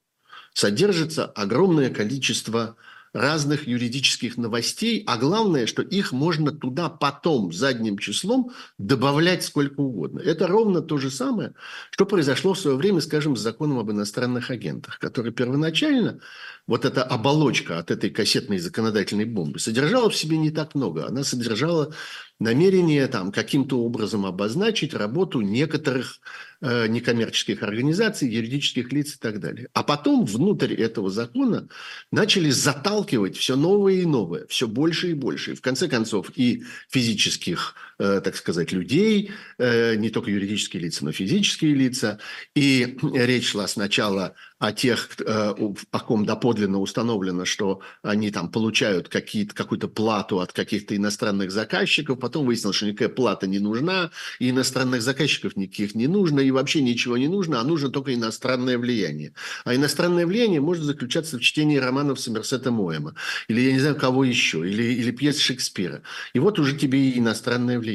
[0.55, 2.77] содержится огромное количество
[3.12, 10.20] разных юридических новостей, а главное, что их можно туда потом задним числом добавлять сколько угодно.
[10.20, 11.55] Это ровно то же самое,
[11.90, 16.20] что произошло в свое время, скажем, с законом об иностранных агентах, который первоначально,
[16.68, 21.09] вот эта оболочка от этой кассетной законодательной бомбы, содержала в себе не так много.
[21.09, 21.94] Она содержала
[22.38, 26.20] намерение там каким-то образом обозначить работу некоторых
[26.61, 29.68] э, некоммерческих организаций, юридических лиц и так далее.
[29.72, 31.68] А потом внутрь этого закона
[32.12, 35.52] начали заталкивать все новое и новое, все больше и больше.
[35.52, 41.12] И в конце концов и физических, так сказать, людей, э, не только юридические лица, но
[41.12, 42.20] физические лица.
[42.54, 45.54] И речь шла сначала о тех, э,
[45.90, 52.46] о ком доподлинно установлено, что они там получают какую-то плату от каких-то иностранных заказчиков, потом
[52.46, 57.16] выяснилось, что никакая плата не нужна, и иностранных заказчиков никаких не нужно, и вообще ничего
[57.16, 59.32] не нужно, а нужно только иностранное влияние.
[59.64, 63.14] А иностранное влияние может заключаться в чтении романов Сомерсета Моэма,
[63.48, 66.02] или я не знаю кого еще, или, или пьес Шекспира.
[66.32, 67.88] И вот уже тебе и иностранное влияние.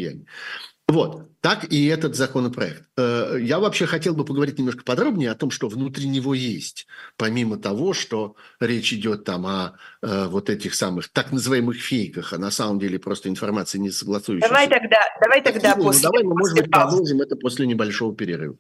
[0.87, 2.83] Вот, так и этот законопроект.
[2.97, 7.57] Э, я вообще хотел бы поговорить немножко подробнее о том, что внутри него есть, помимо
[7.57, 12.51] того, что речь идет там о э, вот этих самых так называемых фейках, а на
[12.51, 14.49] самом деле просто информация не согласующаяся.
[14.49, 16.03] Давай тогда, давай тогда ну, после.
[16.03, 18.57] Давай мы, может быть, продолжим это после небольшого перерыва.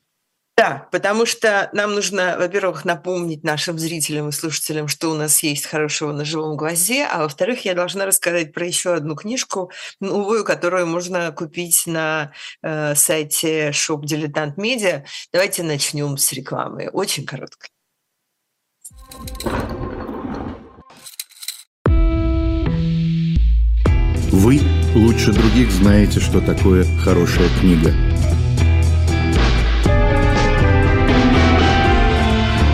[0.55, 5.65] Да, потому что нам нужно, во-первых, напомнить нашим зрителям и слушателям, что у нас есть
[5.65, 10.85] хорошего на живом глазе, а во-вторых, я должна рассказать про еще одну книжку новую, которую
[10.85, 15.03] можно купить на э, сайте Shop Dilettant Media.
[15.31, 16.87] Давайте начнем с рекламы.
[16.93, 17.69] Очень короткой.
[24.31, 24.59] Вы
[24.93, 27.91] лучше других знаете, что такое хорошая книга–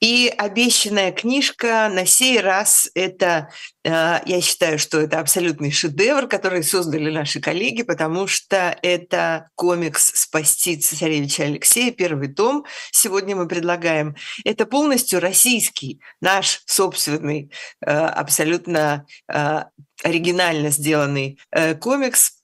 [0.00, 3.50] И обещанная книжка на сей раз это,
[3.84, 10.12] э, я считаю, что это абсолютный шедевр, который создали наши коллеги, потому что это комикс
[10.22, 12.64] «Спасти цесаревича Алексея», первый том.
[12.90, 14.16] Сегодня мы предлагаем.
[14.44, 17.50] Это полностью российский, наш собственный,
[17.84, 19.64] э, абсолютно э,
[20.02, 21.38] оригинально сделанный
[21.78, 22.39] комикс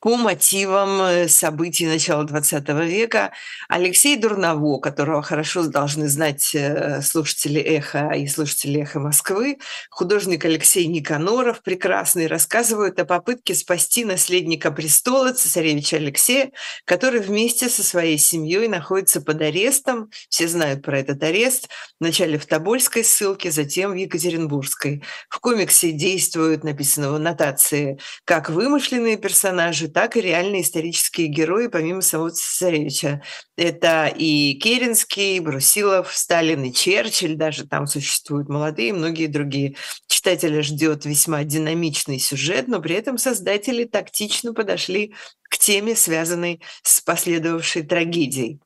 [0.00, 3.32] по мотивам э, событий начала XX века.
[3.68, 9.58] Алексей Дурново, которого хорошо должны знать э, слушатели «Эхо» и слушатели «Эхо Москвы,
[9.90, 16.52] художник Алексей Никаноров, прекрасный, рассказывают о попытке спасти наследника престола, цесаревича Алексея,
[16.84, 20.10] который вместе со своей семьей находится под арестом.
[20.28, 21.68] Все знают про этот арест.
[21.98, 25.02] Вначале в Тобольской ссылке, затем в Екатеринбургской.
[25.28, 32.00] В комиксе действуют, написано в аннотации, как вымышленные персонажи, так и реальные исторические герои, помимо
[32.00, 33.22] самого цесаревича.
[33.56, 39.76] Это и Керенский, и Брусилов, Сталин, и Черчилль, даже там существуют молодые, и многие другие.
[40.06, 47.00] Читателя ждет весьма динамичный сюжет, но при этом создатели тактично подошли к теме, связанной с
[47.00, 48.60] последовавшей трагедией.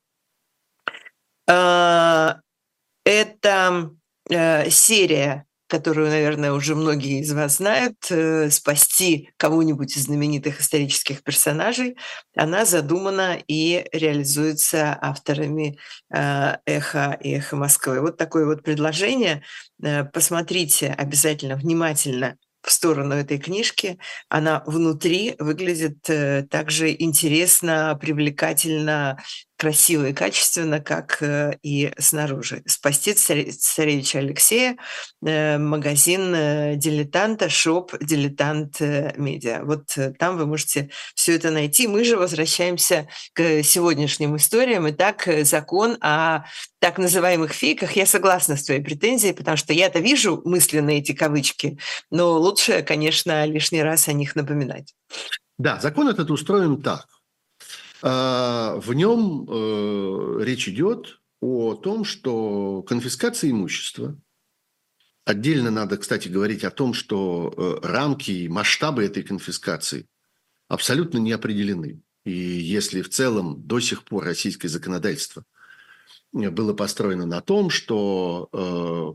[1.47, 2.39] А,
[3.05, 3.91] это
[4.29, 11.23] э, серия которую, наверное, уже многие из вас знают, э, спасти кого-нибудь из знаменитых исторических
[11.23, 11.97] персонажей,
[12.35, 15.79] она задумана и реализуется авторами
[16.13, 18.01] э, «Эхо» и «Эхо Москвы».
[18.01, 19.41] Вот такое вот предложение.
[19.81, 23.97] Э, посмотрите обязательно внимательно в сторону этой книжки.
[24.29, 25.97] Она внутри выглядит
[26.49, 29.17] также интересно, привлекательно,
[29.63, 32.63] красиво и качественно, как э, и снаружи.
[32.65, 34.75] «Спасти царевича Алексея»,
[35.25, 39.63] э, магазин э, «Дилетанта», шоп «Дилетант Медиа».
[39.63, 41.87] Вот там вы можете все это найти.
[41.87, 44.89] Мы же возвращаемся к сегодняшним историям.
[44.89, 46.43] Итак, закон о
[46.79, 47.93] так называемых фейках.
[47.93, 51.79] Я согласна с твоей претензией, потому что я-то вижу мысленно эти кавычки,
[52.11, 54.93] но лучше, конечно, лишний раз о них напоминать.
[55.57, 57.07] Да, закон этот устроен так.
[58.05, 64.19] А, в нем э, речь идет о том, что конфискация имущества,
[65.23, 70.05] отдельно надо, кстати, говорить о том, что э, рамки и масштабы этой конфискации
[70.67, 72.01] абсолютно не определены.
[72.25, 75.45] И если в целом до сих пор российское законодательство
[76.33, 78.57] было построено на том, что э,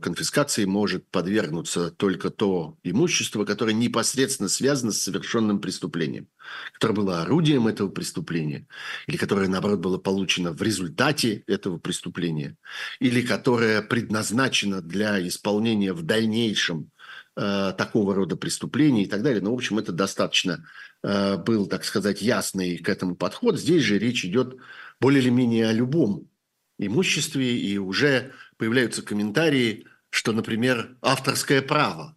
[0.08, 6.28] конфискации может подвергнуться только то имущество, которое непосредственно связано с совершенным преступлением,
[6.72, 8.66] которое было орудием этого преступления,
[9.06, 12.56] или которое, наоборот, было получено в результате этого преступления,
[13.00, 16.90] или которое предназначено для исполнения в дальнейшем
[17.36, 19.42] э, такого рода преступлений и так далее.
[19.42, 20.66] Ну, в общем, это достаточно
[21.02, 23.60] э, был, так сказать, ясный к этому подход.
[23.60, 24.56] Здесь же речь идет
[25.00, 26.30] более или менее о любом
[26.78, 32.16] имуществе, и уже появляются комментарии, что, например, авторское право.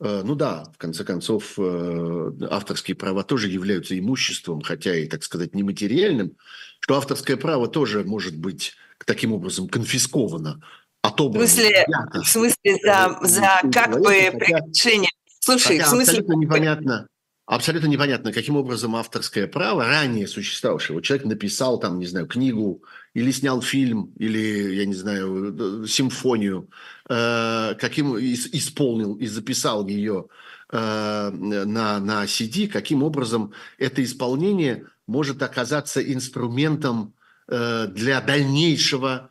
[0.00, 5.24] Э, ну да, в конце концов, э, авторские права тоже являются имуществом, хотя и, так
[5.24, 6.36] сказать, нематериальным,
[6.80, 10.62] что авторское право тоже может быть таким образом конфисковано,
[11.02, 11.46] отобрано.
[11.46, 15.10] В смысле, в смысле за, за как бы прегрешение?
[15.40, 16.18] Слушай, в смысле...
[16.20, 17.08] Абсолютно непонятно,
[17.48, 22.84] абсолютно непонятно, каким образом авторское право, ранее существовавшее, вот человек написал там, не знаю, книгу
[23.14, 26.68] или снял фильм, или, я не знаю, симфонию,
[27.08, 30.26] э, каким исполнил и записал ее
[30.70, 37.14] э, на, на CD, каким образом это исполнение может оказаться инструментом
[37.48, 39.30] э, для дальнейшего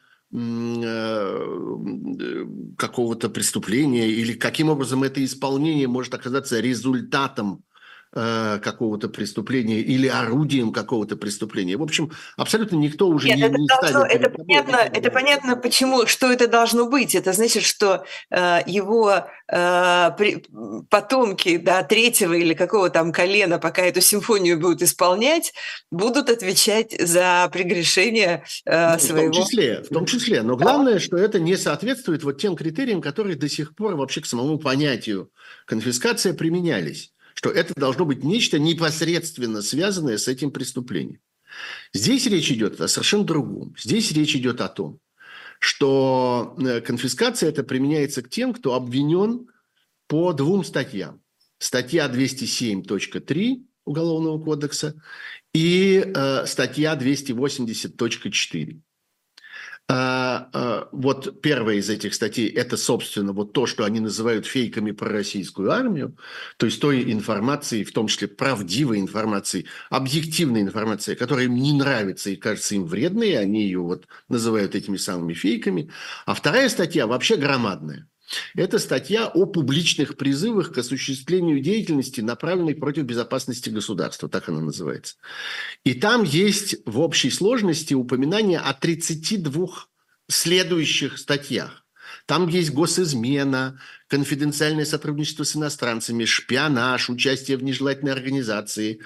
[2.78, 7.64] какого-то преступления или каким образом это исполнение может оказаться результатом
[8.18, 11.78] э, какого-то преступления или орудием какого-то преступления.
[11.78, 15.12] В общем, абсолютно никто уже Нет, не, это, не должно, ставит это, понятно, это это
[15.12, 17.16] понятно, почему, что это должно быть.
[17.16, 20.44] Это значит, что э, его э, при,
[20.90, 25.54] потомки да, третьего или какого там колена, пока эту симфонию будут исполнять,
[25.92, 29.32] будут отвечать за прегрешение э, Ну, своего...
[29.32, 30.42] В том числе, в том числе.
[30.42, 34.26] Но главное, что это не соответствует вот тем критериям, которые до сих пор вообще к
[34.26, 35.32] самому понятию
[35.66, 37.14] конфискация применялись.
[37.38, 41.20] Что это должно быть нечто непосредственно связанное с этим преступлением.
[41.94, 43.76] Здесь речь идет о совершенно другом.
[43.78, 45.00] Здесь речь идет о том,
[45.60, 49.52] что э, конфискация это применяется к тем, кто обвинен
[50.08, 51.22] по двум статьям.
[51.60, 55.00] Статья 207.3 Уголовного кодекса
[55.54, 58.82] и э, статья 280.4.
[59.90, 64.92] А, а, вот первая из этих статей– это, собственно, вот то, что они называют фейками
[64.92, 66.18] про российскую армию,
[66.58, 72.30] то есть той информацией, в том числе правдивой информацией, объективной информацией, которая им не нравится
[72.30, 75.90] и кажется им вредной, и они ее вот называют этими самыми фейками.
[76.26, 78.10] А вторая статья вообще громадная.
[78.56, 85.16] Это статья о публичных призывах к осуществлению деятельности, направленной против безопасности государства, так она называется.
[85.84, 89.68] И там есть в общей сложности упоминание о 32
[90.28, 91.87] следующих статьях.
[92.28, 99.00] Там есть госизмена, конфиденциальное сотрудничество с иностранцами, шпионаж, участие в нежелательной организации,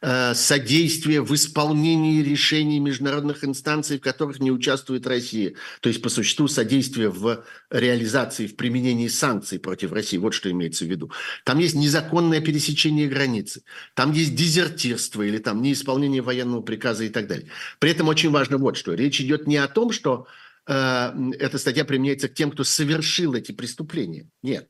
[0.00, 5.54] э, содействие в исполнении решений международных инстанций, в которых не участвует Россия.
[5.80, 10.16] То есть, по существу, содействие в реализации, в применении санкций против России.
[10.16, 11.10] Вот что имеется в виду.
[11.44, 13.62] Там есть незаконное пересечение границы,
[13.94, 17.48] там есть дезертирство или там неисполнение военного приказа и так далее.
[17.80, 18.94] При этом очень важно вот что.
[18.94, 20.28] Речь идет не о том, что
[20.68, 24.28] эта статья применяется к тем, кто совершил эти преступления.
[24.42, 24.68] Нет.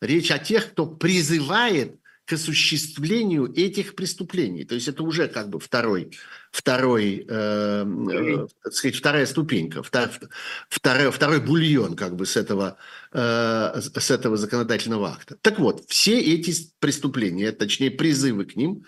[0.00, 4.64] Речь о тех, кто призывает к осуществлению этих преступлений.
[4.64, 6.16] То есть это уже как бы второй,
[6.52, 10.08] второй, э, э, так сказать, вторая ступенька, втор,
[10.68, 12.76] второй, второй бульон как бы с этого,
[13.12, 15.36] э, с этого законодательного акта.
[15.42, 18.84] Так вот, все эти преступления, точнее призывы к ним,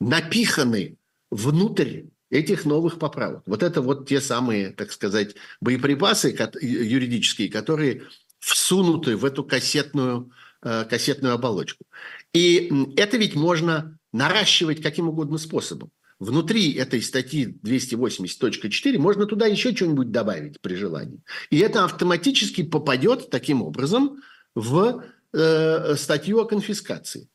[0.00, 0.96] напиханы
[1.30, 3.42] внутрь этих новых поправок.
[3.46, 8.02] Вот это вот те самые, так сказать, боеприпасы юридические, которые
[8.38, 10.30] всунуты в эту кассетную,
[10.62, 11.84] э, кассетную оболочку.
[12.32, 15.90] И это ведь можно наращивать каким угодно способом.
[16.18, 21.20] Внутри этой статьи 280.4 можно туда еще что-нибудь добавить при желании.
[21.50, 24.20] И это автоматически попадет таким образом
[24.54, 27.28] в э, статью о конфискации.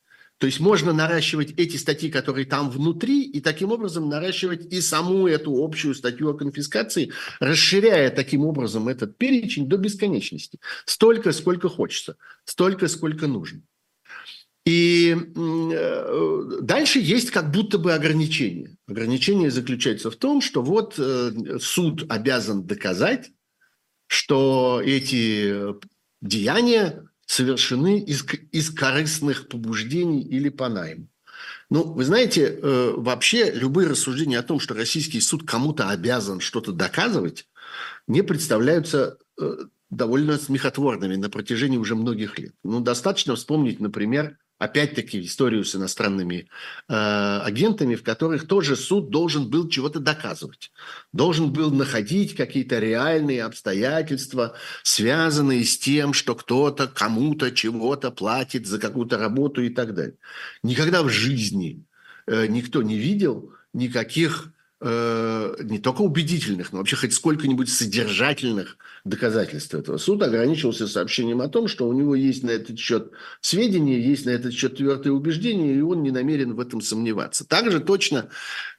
[0.43, 5.25] То есть можно наращивать эти статьи, которые там внутри, и таким образом наращивать и саму
[5.25, 10.59] эту общую статью о конфискации, расширяя таким образом этот перечень до бесконечности.
[10.83, 13.61] Столько, сколько хочется, столько, сколько нужно.
[14.65, 18.75] И э, дальше есть как будто бы ограничение.
[18.85, 23.31] Ограничение заключается в том, что вот э, суд обязан доказать,
[24.07, 25.55] что эти
[26.21, 31.07] деяния совершены из, из корыстных побуждений или по найму.
[31.69, 36.71] Ну, вы знаете, э, вообще любые рассуждения о том, что российский суд кому-то обязан что-то
[36.71, 37.47] доказывать,
[38.05, 39.55] мне представляются э,
[39.89, 42.53] довольно смехотворными на протяжении уже многих лет.
[42.63, 46.47] Ну, достаточно вспомнить, например, опять-таки историю с иностранными
[46.87, 46.93] э,
[47.43, 50.71] агентами, в которых тоже суд должен был чего-то доказывать,
[51.11, 58.79] должен был находить какие-то реальные обстоятельства, связанные с тем, что кто-то кому-то чего-то платит за
[58.79, 60.15] какую-то работу и так далее.
[60.63, 61.83] Никогда в жизни
[62.25, 64.53] э, никто не видел никаких
[64.85, 69.97] Э, не только убедительных, но вообще хоть сколько-нибудь содержательных доказательств этого.
[69.97, 74.31] Суд ограничился сообщением о том, что у него есть на этот счет сведения, есть на
[74.31, 77.47] этот счет твердые убеждения, и он не намерен в этом сомневаться.
[77.47, 78.27] Так же точно,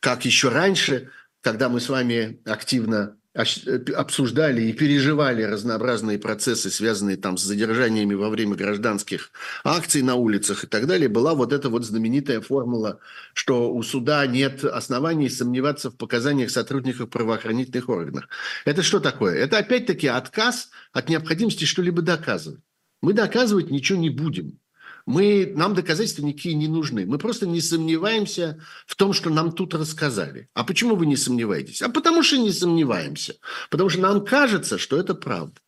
[0.01, 1.09] как еще раньше,
[1.41, 8.31] когда мы с вами активно обсуждали и переживали разнообразные процессы, связанные там с задержаниями во
[8.31, 9.33] время гражданских
[9.65, 13.01] акций на улицах и так далее, была вот эта вот знаменитая формула,
[13.33, 18.29] что у суда нет оснований сомневаться в показаниях сотрудников правоохранительных органов.
[18.65, 19.35] Это что такое?
[19.35, 22.61] Это опять-таки отказ от необходимости что-либо доказывать.
[23.03, 24.59] Мы доказывать ничего не будем
[25.07, 27.05] мы, нам доказательства никакие не нужны.
[27.05, 30.49] Мы просто не сомневаемся в том, что нам тут рассказали.
[30.55, 31.83] А почему вы не сомневаетесь?
[31.83, 33.35] А потому что не сомневаемся.
[33.71, 35.61] Потому что нам кажется, что это правда.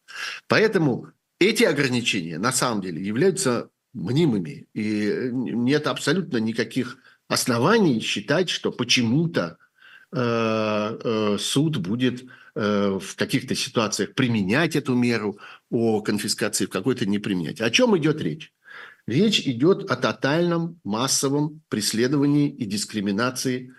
[0.48, 4.68] Поэтому эти ограничения на самом деле являются мнимыми.
[4.74, 6.96] И нет абсолютно никаких
[7.28, 9.58] оснований считать, что почему-то
[10.12, 12.24] э, э, суд будет
[12.54, 15.38] э, в каких-то ситуациях применять эту меру
[15.70, 17.60] о конфискации, в какой-то не применять.
[17.60, 18.52] О чем идет речь?
[19.06, 23.72] Речь идет о тотальном массовом преследовании и дискриминации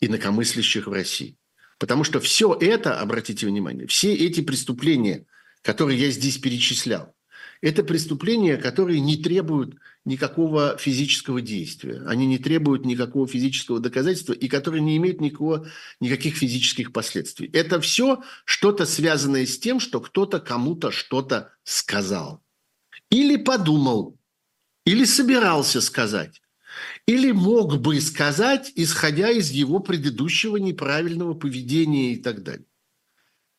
[0.00, 1.36] инакомыслящих в России.
[1.78, 5.26] Потому что все это, обратите внимание, все эти преступления,
[5.62, 7.14] которые я здесь перечислял,
[7.60, 12.02] это преступления, которые не требуют никакого физического действия.
[12.06, 15.68] Они не требуют никакого физического доказательства и которые не имеют никакого,
[16.00, 17.50] никаких физических последствий.
[17.52, 22.42] Это все что-то связанное с тем, что кто-то кому-то что-то сказал.
[23.10, 24.17] Или подумал,
[24.88, 26.40] или собирался сказать,
[27.04, 32.64] или мог бы сказать, исходя из его предыдущего неправильного поведения и так далее.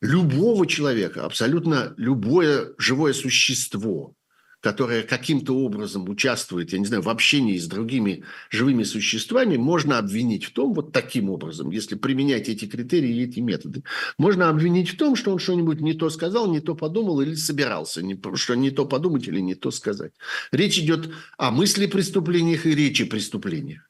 [0.00, 4.16] Любого человека, абсолютно любое живое существо,
[4.60, 10.44] которое каким-то образом участвует, я не знаю, в общении с другими живыми существами, можно обвинить
[10.44, 13.82] в том, вот таким образом, если применять эти критерии и эти методы,
[14.18, 18.02] можно обвинить в том, что он что-нибудь не то сказал, не то подумал или собирался,
[18.34, 20.12] что не то подумать или не то сказать.
[20.52, 23.82] Речь идет о мысли преступлениях и речи преступлениях.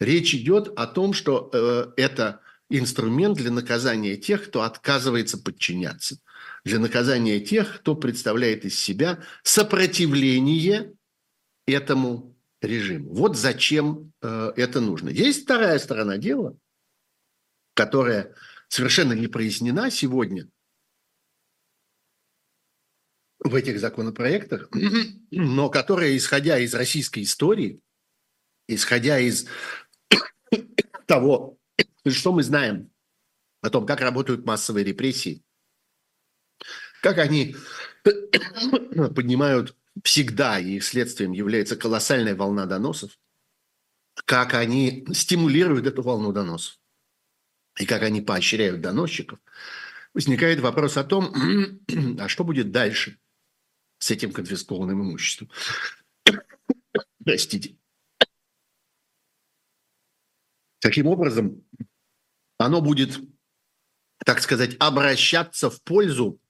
[0.00, 6.18] Речь идет о том, что э, это инструмент для наказания тех, кто отказывается подчиняться
[6.64, 10.94] для наказания тех, кто представляет из себя сопротивление
[11.66, 13.12] этому режиму.
[13.12, 15.10] Вот зачем э, это нужно.
[15.10, 16.56] Есть вторая сторона дела,
[17.74, 18.34] которая
[18.68, 20.48] совершенно не прояснена сегодня
[23.38, 24.70] в этих законопроектах,
[25.30, 27.80] но которая, исходя из российской истории,
[28.68, 29.46] исходя из
[31.06, 31.58] того,
[32.06, 32.90] что мы знаем
[33.60, 35.43] о том, как работают массовые репрессии,
[37.04, 37.54] как они
[39.14, 43.18] поднимают всегда, и их следствием является колоссальная волна доносов,
[44.24, 46.80] как они стимулируют эту волну доносов,
[47.78, 49.38] и как они поощряют доносчиков,
[50.14, 51.30] возникает вопрос о том,
[52.18, 53.20] а что будет дальше
[53.98, 55.50] с этим конфискованным имуществом.
[57.22, 57.76] Простите.
[60.80, 61.62] Каким образом
[62.56, 63.20] оно будет,
[64.24, 66.40] так сказать, обращаться в пользу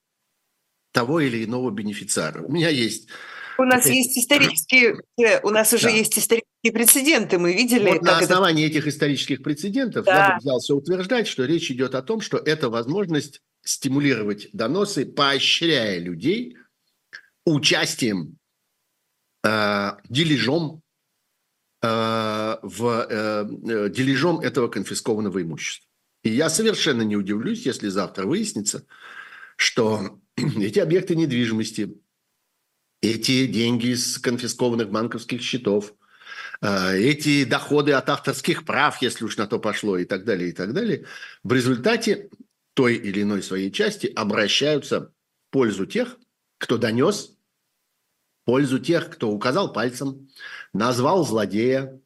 [0.95, 2.41] того или иного бенефициара.
[2.41, 3.09] У меня есть...
[3.57, 5.89] У нас есть исторические, э, у нас уже да.
[5.89, 7.89] есть исторические прецеденты, мы видели.
[7.89, 8.77] Вот на основании это...
[8.77, 10.27] этих исторических прецедентов да.
[10.27, 15.99] я бы взялся утверждать, что речь идет о том, что это возможность стимулировать доносы, поощряя
[15.99, 16.57] людей
[17.45, 18.37] участием,
[19.45, 20.81] э, дележом
[21.81, 21.87] э,
[22.61, 25.87] в э, э, дележом этого конфискованного имущества.
[26.23, 28.85] И я совершенно не удивлюсь, если завтра выяснится,
[29.57, 31.97] что эти объекты недвижимости,
[33.01, 35.93] эти деньги из конфискованных банковских счетов,
[36.61, 40.53] э, эти доходы от авторских прав, если уж на то пошло, и так далее, и
[40.53, 41.05] так далее,
[41.43, 42.29] в результате
[42.73, 45.11] той или иной своей части обращаются в
[45.51, 46.17] пользу тех,
[46.57, 47.37] кто донес,
[48.41, 50.29] в пользу тех, кто указал пальцем,
[50.73, 51.99] назвал злодея,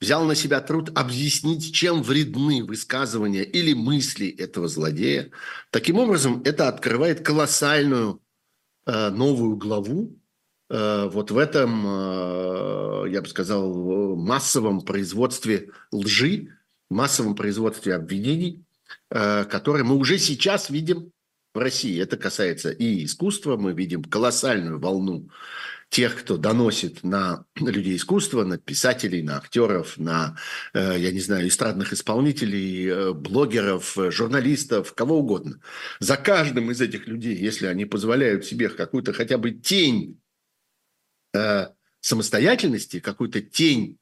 [0.00, 5.30] взял на себя труд объяснить, чем вредны высказывания или мысли этого злодея.
[5.70, 8.20] Таким образом, это открывает колоссальную
[8.86, 10.18] э, новую главу
[10.68, 16.48] э, вот в этом, э, я бы сказал, массовом производстве лжи,
[16.90, 18.64] массовом производстве обвинений,
[19.10, 21.12] э, которые мы уже сейчас видим
[21.54, 22.00] в России.
[22.00, 25.30] Это касается и искусства, мы видим колоссальную волну
[25.88, 30.36] тех, кто доносит на людей искусства, на писателей, на актеров, на,
[30.74, 35.60] э, я не знаю, эстрадных исполнителей, э, блогеров, э, журналистов, кого угодно.
[36.00, 40.20] За каждым из этих людей, если они позволяют себе какую-то хотя бы тень
[42.00, 43.98] самостоятельности, какую-то тень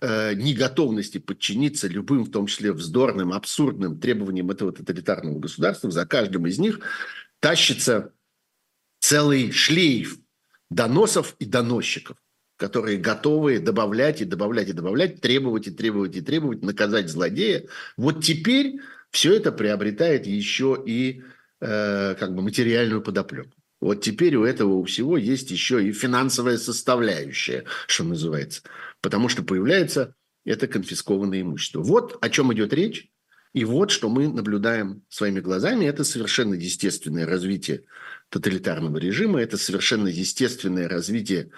[0.00, 6.58] неготовности подчиниться любым, в том числе вздорным, абсурдным требованиям этого тоталитарного государства, за каждым из
[6.58, 6.80] них
[7.40, 8.14] тащится
[9.00, 10.18] целый шлейф
[10.70, 12.16] доносов и доносчиков,
[12.56, 17.66] которые готовы добавлять и добавлять и добавлять, требовать и требовать и требовать, наказать злодея.
[17.96, 21.22] Вот теперь все это приобретает еще и
[21.60, 23.52] э, как бы материальную подоплеку.
[23.80, 28.62] Вот теперь у этого у всего есть еще и финансовая составляющая, что называется.
[29.00, 30.14] Потому что появляется
[30.44, 31.80] это конфискованное имущество.
[31.80, 33.08] Вот о чем идет речь.
[33.54, 35.86] И вот что мы наблюдаем своими глазами.
[35.86, 37.84] Это совершенно естественное развитие
[38.30, 39.40] тоталитарного режима.
[39.40, 41.50] Это совершенно естественное развитие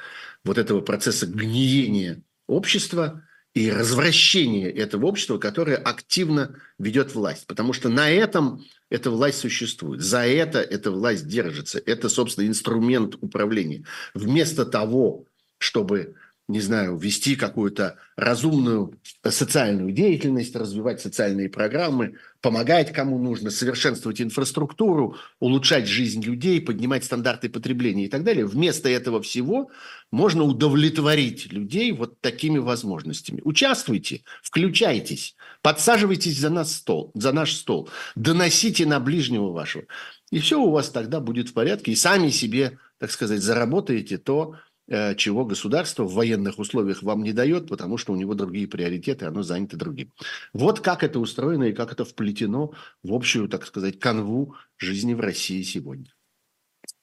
[0.45, 7.47] вот этого процесса гниения общества и развращения этого общества, которое активно ведет власть.
[7.47, 10.01] Потому что на этом эта власть существует.
[10.01, 11.83] За это эта власть держится.
[11.85, 13.85] Это, собственно, инструмент управления.
[14.15, 15.27] Вместо того,
[15.59, 16.15] чтобы
[16.51, 25.17] не знаю, вести какую-то разумную социальную деятельность, развивать социальные программы, помогать кому нужно, совершенствовать инфраструктуру,
[25.39, 28.47] улучшать жизнь людей, поднимать стандарты потребления и так далее.
[28.47, 29.71] Вместо этого всего
[30.11, 33.41] можно удовлетворить людей вот такими возможностями.
[33.45, 39.85] Участвуйте, включайтесь, подсаживайтесь за, нас стол, за наш стол, доносите на ближнего вашего.
[40.31, 44.55] И все у вас тогда будет в порядке, и сами себе, так сказать, заработаете то,
[44.55, 44.70] Э,
[45.17, 49.43] чего государство в военных условиях вам не дает, потому что у него другие приоритеты, оно
[49.43, 50.13] занято другим.
[50.53, 52.73] Вот как это устроено и как это вплетено
[53.03, 56.13] в общую, так сказать, канву жизни в России сегодня.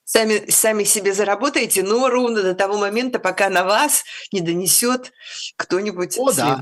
[0.04, 5.12] Сами, сами себе заработаете, но ровно до того момента, пока на вас не донесет
[5.58, 6.62] кто-нибудь О, да.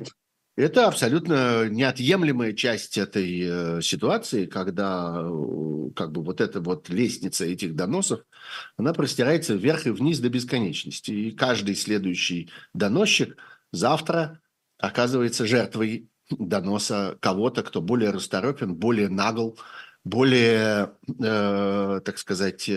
[0.57, 7.45] Это абсолютно неотъемлемая часть этой э, ситуации, когда э, как бы вот эта вот лестница
[7.45, 8.21] этих доносов,
[8.77, 11.11] она простирается вверх и вниз до бесконечности.
[11.11, 13.37] И каждый следующий доносчик
[13.71, 14.39] завтра
[14.77, 19.57] оказывается жертвой доноса кого-то, кто более расторопен, более нагл,
[20.03, 22.69] более, э, так сказать,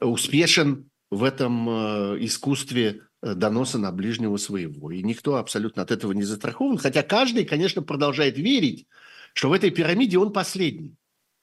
[0.00, 4.90] успешен в этом э, искусстве Э, доноса на ближнего своего.
[4.90, 6.78] И никто абсолютно от этого не застрахован.
[6.78, 8.86] Хотя каждый, конечно, продолжает верить,
[9.32, 10.94] что в этой пирамиде он последний.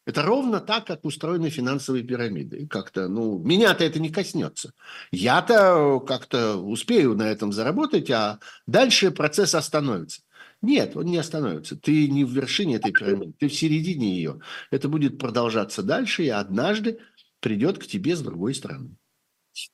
[0.06, 2.68] Это ровно так, как устроены финансовые пирамиды.
[2.68, 4.74] Как-то, ну, меня-то это не коснется.
[5.12, 10.22] Я-то как-то успею на этом заработать, а дальше процесс остановится.
[10.62, 11.76] Нет, он не остановится.
[11.76, 14.40] Ты не в вершине этой пирамиды, ты в середине ее.
[14.72, 17.00] Это будет продолжаться дальше, и однажды
[17.40, 18.96] придет к тебе с другой стороны.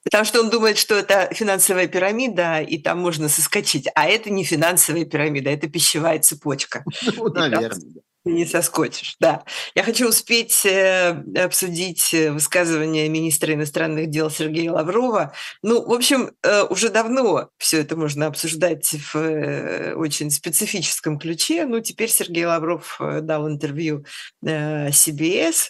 [0.04, 3.88] Потому что он думает, что это финансовая пирамида, и там можно соскочить.
[3.96, 6.84] А это не финансовая пирамида, это пищевая цепочка.
[7.16, 8.02] Ну, наверное.
[8.26, 9.44] Ты не соскочишь, да.
[9.76, 15.34] Я хочу успеть э, обсудить э, высказывание министра иностранных дел Сергея Лаврова.
[15.64, 21.66] Ну, в общем, э, уже давно все это можно обсуждать в очень специфическом ключе.
[21.66, 24.04] Ну, теперь Сергей Лавров дал интервью
[24.44, 25.70] CBS.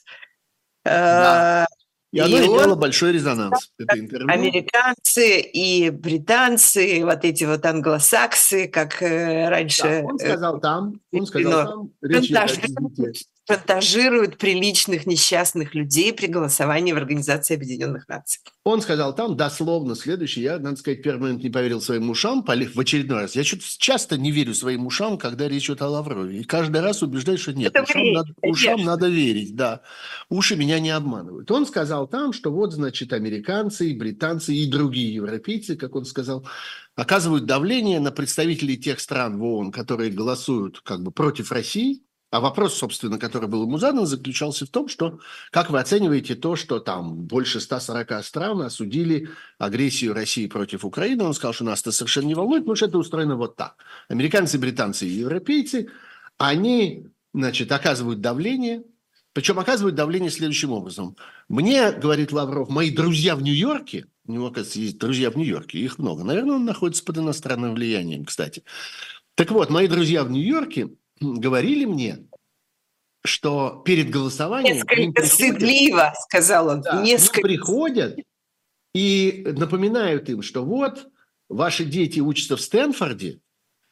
[0.84, 1.68] Да.
[2.12, 3.72] И оно и имело он, большой резонанс.
[3.78, 10.02] Это Американцы и британцы, вот эти вот англосаксы, как э, раньше...
[10.02, 12.30] Да, он сказал там, он сказал там, речь
[13.50, 18.42] шантажируют приличных несчастных людей при голосовании в Организации Объединенных Наций.
[18.64, 20.46] Он сказал там дословно следующее.
[20.46, 23.36] Я, надо сказать, первый момент не поверил своим ушам в очередной раз.
[23.36, 26.42] Я что-то часто не верю своим ушам, когда речь идет о Лаврове.
[26.42, 29.56] И каждый раз убеждаюсь, что нет, ушам, верить, надо, ушам надо верить.
[29.56, 29.82] Да,
[30.30, 31.50] уши меня не обманывают.
[31.50, 36.48] Он сказал там, что вот, значит, американцы, британцы и другие европейцы, как он сказал,
[36.96, 42.42] оказывают давление на представителей тех стран в ООН, которые голосуют как бы против России– а
[42.42, 45.20] вопрос, собственно, который был ему задан, заключался в том, что
[45.52, 51.24] как вы оцениваете то, что там больше 140 стран осудили агрессию России против Украины?
[51.24, 53.78] Он сказал, что нас это совершенно не волнует, потому что это устроено вот так.
[54.10, 55.90] Американцы, британцы и европейцы,
[56.38, 58.84] они, значит, оказывают давление,
[59.34, 61.16] причем оказывают давление следующим образом.
[61.48, 65.98] Мне, говорит Лавров, мои друзья в Нью-Йорке, у него, оказывается, есть друзья в Нью-Йорке, их
[65.98, 66.24] много.
[66.24, 68.64] Наверное, он находится под иностранным влиянием, кстати.
[69.34, 70.90] Так вот, мои друзья в Нью-Йорке
[71.20, 72.26] говорили мне,
[73.24, 74.78] что перед голосованием...
[74.78, 76.82] Несколько стыдливо, сказал он.
[76.82, 77.42] Да, несколько...
[77.42, 78.18] приходят
[78.94, 81.10] и напоминают им, что вот
[81.48, 83.42] ваши дети учатся в Стэнфорде,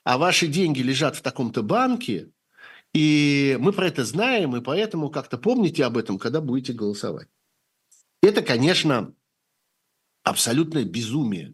[0.04, 2.30] а ваши деньги лежат в таком-то банке,
[2.94, 7.28] и мы про это знаем, и поэтому как-то помните об этом, когда будете голосовать.
[8.24, 9.14] Это, конечно,
[10.24, 11.54] абсолютное безумие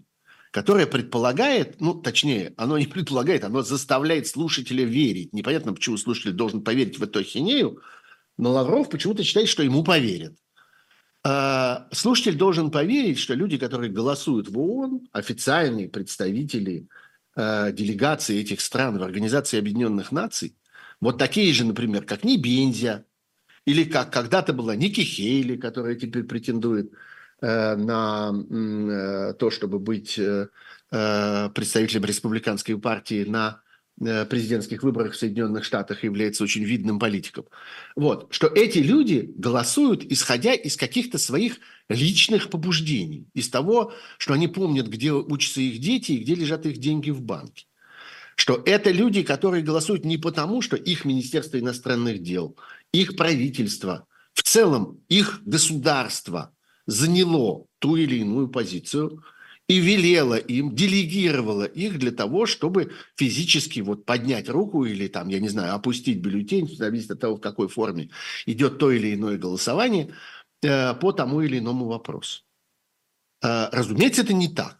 [0.53, 5.33] которое предполагает, ну, точнее, оно не предполагает, оно заставляет слушателя верить.
[5.33, 7.81] Непонятно, почему слушатель должен поверить в эту ахинею,
[8.37, 10.37] но Лавров почему-то считает, что ему поверят.
[11.23, 16.85] А, слушатель должен поверить, что люди, которые голосуют в ООН, официальные представители
[17.35, 20.55] а, делегации этих стран в Организации Объединенных Наций,
[21.01, 23.05] вот такие же, например, как Небензя,
[23.65, 26.97] или как когда-то была Ники Хейли, которая теперь претендует Э,
[27.43, 30.47] на э, то, чтобы быть э,
[30.89, 33.59] представителем республиканской партии на
[33.99, 37.45] президентских выборах в Соединенных Штатах является очень видным политиком.
[37.95, 41.57] Вот, что эти люди голосуют, исходя из каких-то своих
[41.89, 46.77] личных побуждений, из того, что они помнят, где учатся их дети и где лежат их
[46.77, 47.67] деньги в банке.
[48.35, 52.57] Что это люди, которые голосуют не потому, что их Министерство иностранных дел,
[52.91, 56.51] их правительство, в целом их государство–
[56.85, 59.23] заняло ту или иную позицию
[59.67, 65.39] и велело им, делегировало их для того, чтобы физически вот поднять руку или там, я
[65.39, 68.09] не знаю, опустить бюллетень, зависит от того, в какой форме
[68.45, 70.13] идет то или иное голосование,
[70.61, 72.41] э, по тому или иному вопросу.
[73.41, 74.79] Э, разумеется, это не так.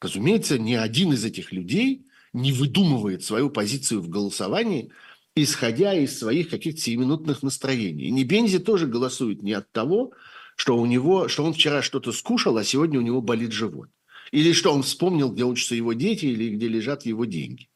[0.00, 4.92] Разумеется, ни один из этих людей не выдумывает свою позицию в голосовании,
[5.34, 8.04] исходя из своих каких-то сиюминутных настроений.
[8.04, 10.12] И Небензи тоже голосует не от того,
[10.58, 13.88] что у него, что он вчера что-то скушал, а сегодня у него болит живот.
[14.32, 17.70] Или что он вспомнил, где учатся его дети, или где лежат его деньги.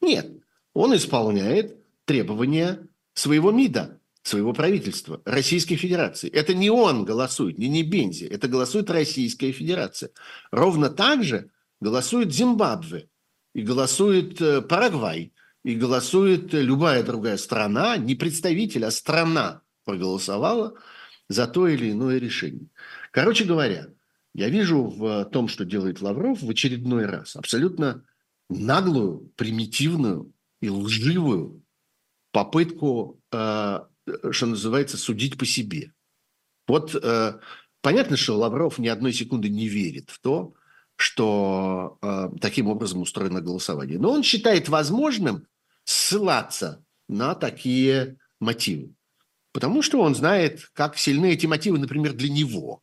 [0.00, 0.30] Нет,
[0.72, 6.30] он исполняет требования своего МИДа, своего правительства, Российской Федерации.
[6.30, 10.10] Это не он голосует, не, не Бензи, это голосует Российская Федерация.
[10.52, 11.50] Ровно так же
[11.80, 13.08] голосует Зимбабве,
[13.52, 15.32] и голосует э, Парагвай,
[15.64, 20.74] и голосует любая другая страна, не представитель, а страна проголосовала
[21.28, 22.68] за то или иное решение.
[23.10, 23.88] Короче говоря,
[24.34, 28.04] я вижу в том, что делает Лавров в очередной раз, абсолютно
[28.48, 31.62] наглую, примитивную и лживую
[32.32, 33.80] попытку, э,
[34.30, 35.92] что называется, судить по себе.
[36.66, 37.38] Вот э,
[37.82, 40.54] понятно, что Лавров ни одной секунды не верит в то,
[40.96, 43.98] что э, таким образом устроено голосование.
[43.98, 45.46] Но он считает возможным
[45.84, 48.94] ссылаться на такие мотивы.
[49.52, 52.82] Потому что он знает, как сильны эти мотивы, например, для него.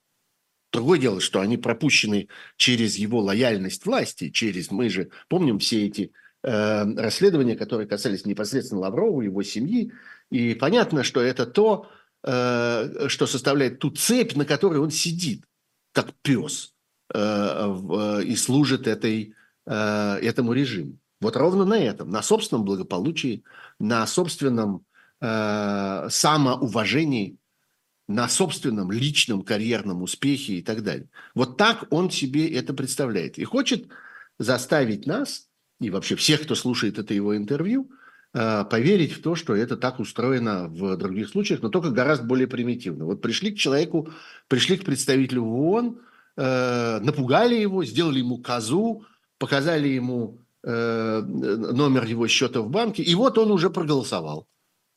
[0.72, 6.11] Другое дело, что они пропущены через его лояльность власти, через, мы же помним все эти
[6.43, 9.91] э, расследования, которые касались непосредственно Лаврова, его семьи,
[10.30, 11.89] и понятно, что это то,
[12.24, 15.43] э, что составляет ту цепь, на которой он сидит,
[15.91, 16.76] как пес,
[17.11, 19.34] э, в, и служит этой,
[19.65, 20.99] э, этому режиму.
[21.20, 23.43] Вот ровно на этом, на собственном благополучии,
[23.80, 24.86] на собственном
[25.22, 27.38] э, самоуважении,
[28.07, 31.09] на собственном личном карьерном успехе и так далее.
[31.36, 33.38] Вот так он себе это представляет.
[33.38, 33.88] И хочет
[34.39, 35.47] заставить нас,
[35.80, 37.91] и вообще всех, кто слушает это его интервью,
[38.34, 42.47] э, поверить в то, что это так устроено в других случаях, но только гораздо более
[42.47, 43.05] примитивно.
[43.05, 44.09] Вот пришли к человеку,
[44.47, 45.99] пришли к представителю ООН,
[46.38, 49.05] э, напугали его, сделали ему козу,
[49.38, 54.45] показали ему Э, номер его счета в банке, и вот он уже проголосовал.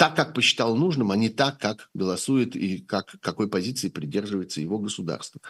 [0.03, 4.81] Так, как посчитал нужным, а не так, как голосует и как, какой позиции придерживается его
[4.81, 5.41] государство.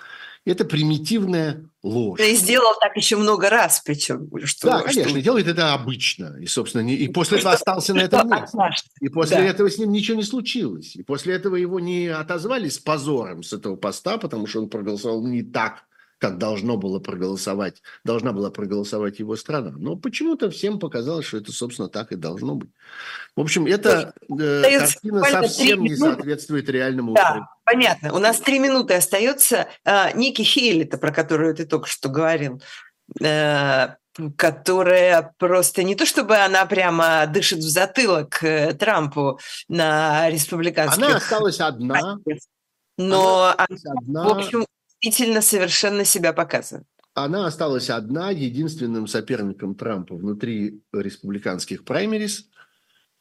[0.44, 2.20] Это примитивная ложь.
[2.20, 4.28] И сделал так еще много раз, причем.
[4.44, 5.22] Что, да, конечно, что...
[5.22, 6.36] делает это обычно.
[6.38, 8.90] И, собственно, не, и после этого остался на этом месте.
[9.00, 9.44] И после да.
[9.44, 10.96] этого с ним ничего не случилось.
[10.96, 15.26] И после этого его не отозвали с позором с этого поста, потому что он проголосовал
[15.26, 15.84] не так,
[16.22, 19.72] как должно было проголосовать, должна была проголосовать его страна.
[19.76, 22.70] Но почему-то всем показалось, что это, собственно, так и должно быть.
[23.34, 28.12] В общем, эта э, картина совсем не соответствует реальному Да, понятно.
[28.12, 29.66] У нас три минуты остается.
[29.84, 32.62] А, Ники Хейли, про которую ты только что говорил,
[33.20, 33.88] э,
[34.36, 41.04] которая просто не то чтобы она прямо дышит в затылок э, Трампу на республиканских...
[41.04, 42.18] Она осталась одна.
[42.96, 44.22] Но, она осталась одна.
[44.22, 44.66] в общем,
[45.02, 46.86] действительно совершенно себя показывает.
[47.14, 52.48] Она осталась одна, единственным соперником Трампа внутри республиканских праймерис.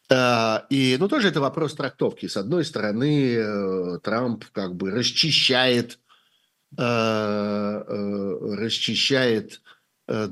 [0.10, 2.28] А, и, ну, тоже это вопрос трактовки.
[2.28, 6.00] С одной стороны, э, Трамп как бы расчищает,
[6.78, 9.62] э, э, расчищает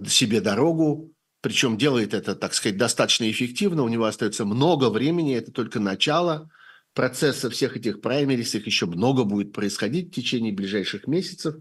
[0.07, 3.83] себе дорогу, причем делает это, так сказать, достаточно эффективно.
[3.83, 6.49] У него остается много времени, это только начало
[6.93, 11.55] процесса всех этих праймерис, их еще много будет происходить в течение ближайших месяцев,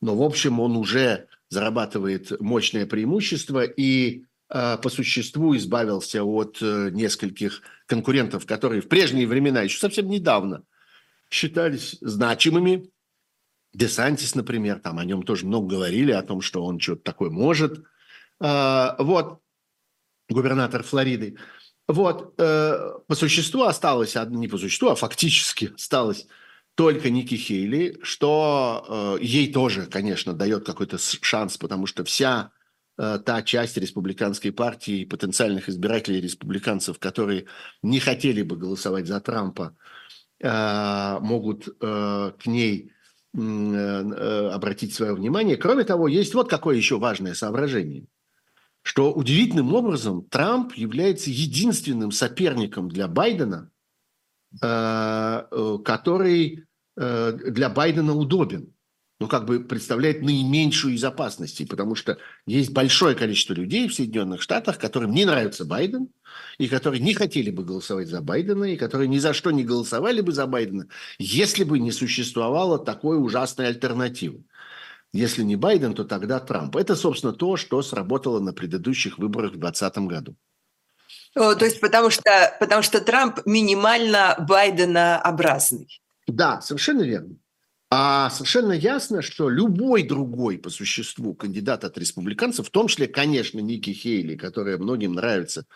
[0.00, 6.90] но, в общем, он уже зарабатывает мощное преимущество и э, по существу избавился от э,
[6.92, 10.64] нескольких конкурентов, которые в прежние времена, еще совсем недавно,
[11.28, 12.90] считались значимыми.
[13.72, 17.84] Десантис, например, там о нем тоже много говорили, о том, что он что-то такое может.
[18.40, 19.40] Э, вот,
[20.28, 21.36] губернатор Флориды.
[21.88, 26.26] Вот, э, по существу осталось, не по существу, а фактически осталось
[26.74, 32.52] только Ники Хейли, что э, ей тоже, конечно, дает какой-то шанс, потому что вся
[32.96, 37.46] э, та часть республиканской партии и потенциальных избирателей республиканцев, которые
[37.82, 39.76] не хотели бы голосовать за Трампа,
[40.42, 42.92] э, могут э, к ней
[43.36, 45.56] э, обратить свое внимание.
[45.56, 48.06] Кроме того, есть вот какое еще важное соображение–
[48.82, 53.70] что удивительным образом Трамп является единственным соперником для Байдена,
[54.60, 54.66] э,
[55.50, 56.64] э, который
[56.96, 58.72] э, для Байдена удобен.
[59.20, 62.16] Ну, как бы представляет наименьшую из опасностей, потому что
[62.46, 66.08] есть большое количество людей в Соединенных Штатах, которым не нравится Байден,
[66.56, 70.22] и которые не хотели бы голосовать за Байдена, и которые ни за что не голосовали
[70.22, 70.86] бы за Байдена,
[71.18, 74.42] если бы не существовало такой ужасной альтернативы.
[75.12, 76.76] Если не Байден, то тогда Трамп.
[76.76, 80.36] Это, собственно, то, что сработало на предыдущих выборах в 2020 году.
[81.34, 86.00] О, то есть потому что, потому что Трамп минимально Байдена-образный.
[86.26, 87.36] Да, совершенно верно.
[87.92, 93.58] А совершенно ясно, что любой другой по существу кандидат от республиканцев, в том числе, конечно,
[93.58, 95.66] Ники Хейли, которая многим нравится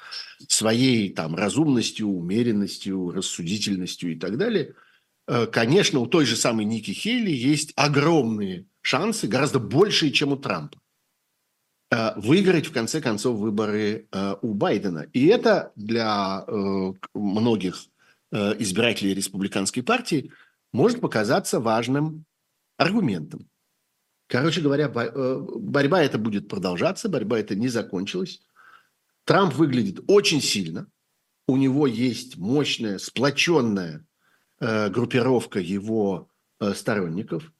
[0.47, 4.75] своей там разумностью, умеренностью, рассудительностью и так далее,
[5.27, 10.37] э, конечно, у той же самой Ники Хейли есть огромные шансы, гораздо большие, чем у
[10.37, 10.79] Трампа,
[11.91, 15.07] э, выиграть, в конце концов, выборы э, у Байдена.
[15.13, 16.45] И это для
[17.15, 17.87] многих
[18.33, 20.33] избирателей республиканской партии–
[20.75, 22.27] может показаться важным
[22.77, 23.49] аргументом.
[24.27, 28.43] Короче говоря, э, борьба эта будет продолжаться, борьба эта не закончилась.
[29.25, 30.89] Трамп выглядит очень сильно.
[31.47, 34.05] У него есть мощная, сплоченная
[34.59, 36.29] э, группировка его
[36.59, 37.53] э, сторонников.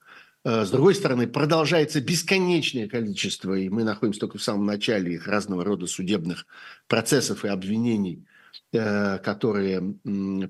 [0.45, 5.65] С другой стороны, продолжается бесконечное количество, и мы находимся только в самом начале их разного
[5.65, 6.47] рода судебных
[6.87, 8.27] процессов и обвинений
[8.73, 9.95] Э, которые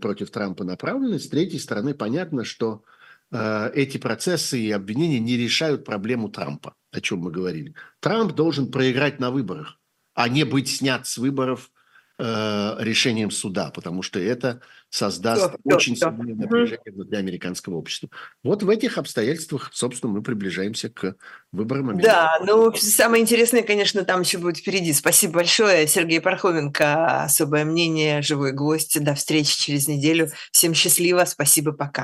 [0.01, 1.19] против Трампа направлены.
[1.19, 2.83] С третьей стороны, понятно, что
[3.31, 7.75] э, эти процессы и обвинения не решают проблему Трампа, о чем мы говорили.
[8.01, 9.79] Трамп должен проиграть на выборах,
[10.15, 11.71] а не быть снят с выборов
[12.17, 18.09] Э, решением суда, потому что это создаст все, очень все, сильное напряжение внутри американского общества.
[18.45, 21.17] Вот в этих обстоятельствах, собственно, мы приближаемся к
[21.51, 22.07] выборам Америки.
[22.07, 24.93] Да, ну самое интересное, конечно, там еще будет впереди.
[24.93, 27.25] Спасибо большое, Сергей Пархоменко.
[27.25, 29.03] Особое мнение, живой гость.
[29.03, 30.31] До встречи через неделю.
[30.53, 32.03] Всем счастливо, спасибо, пока.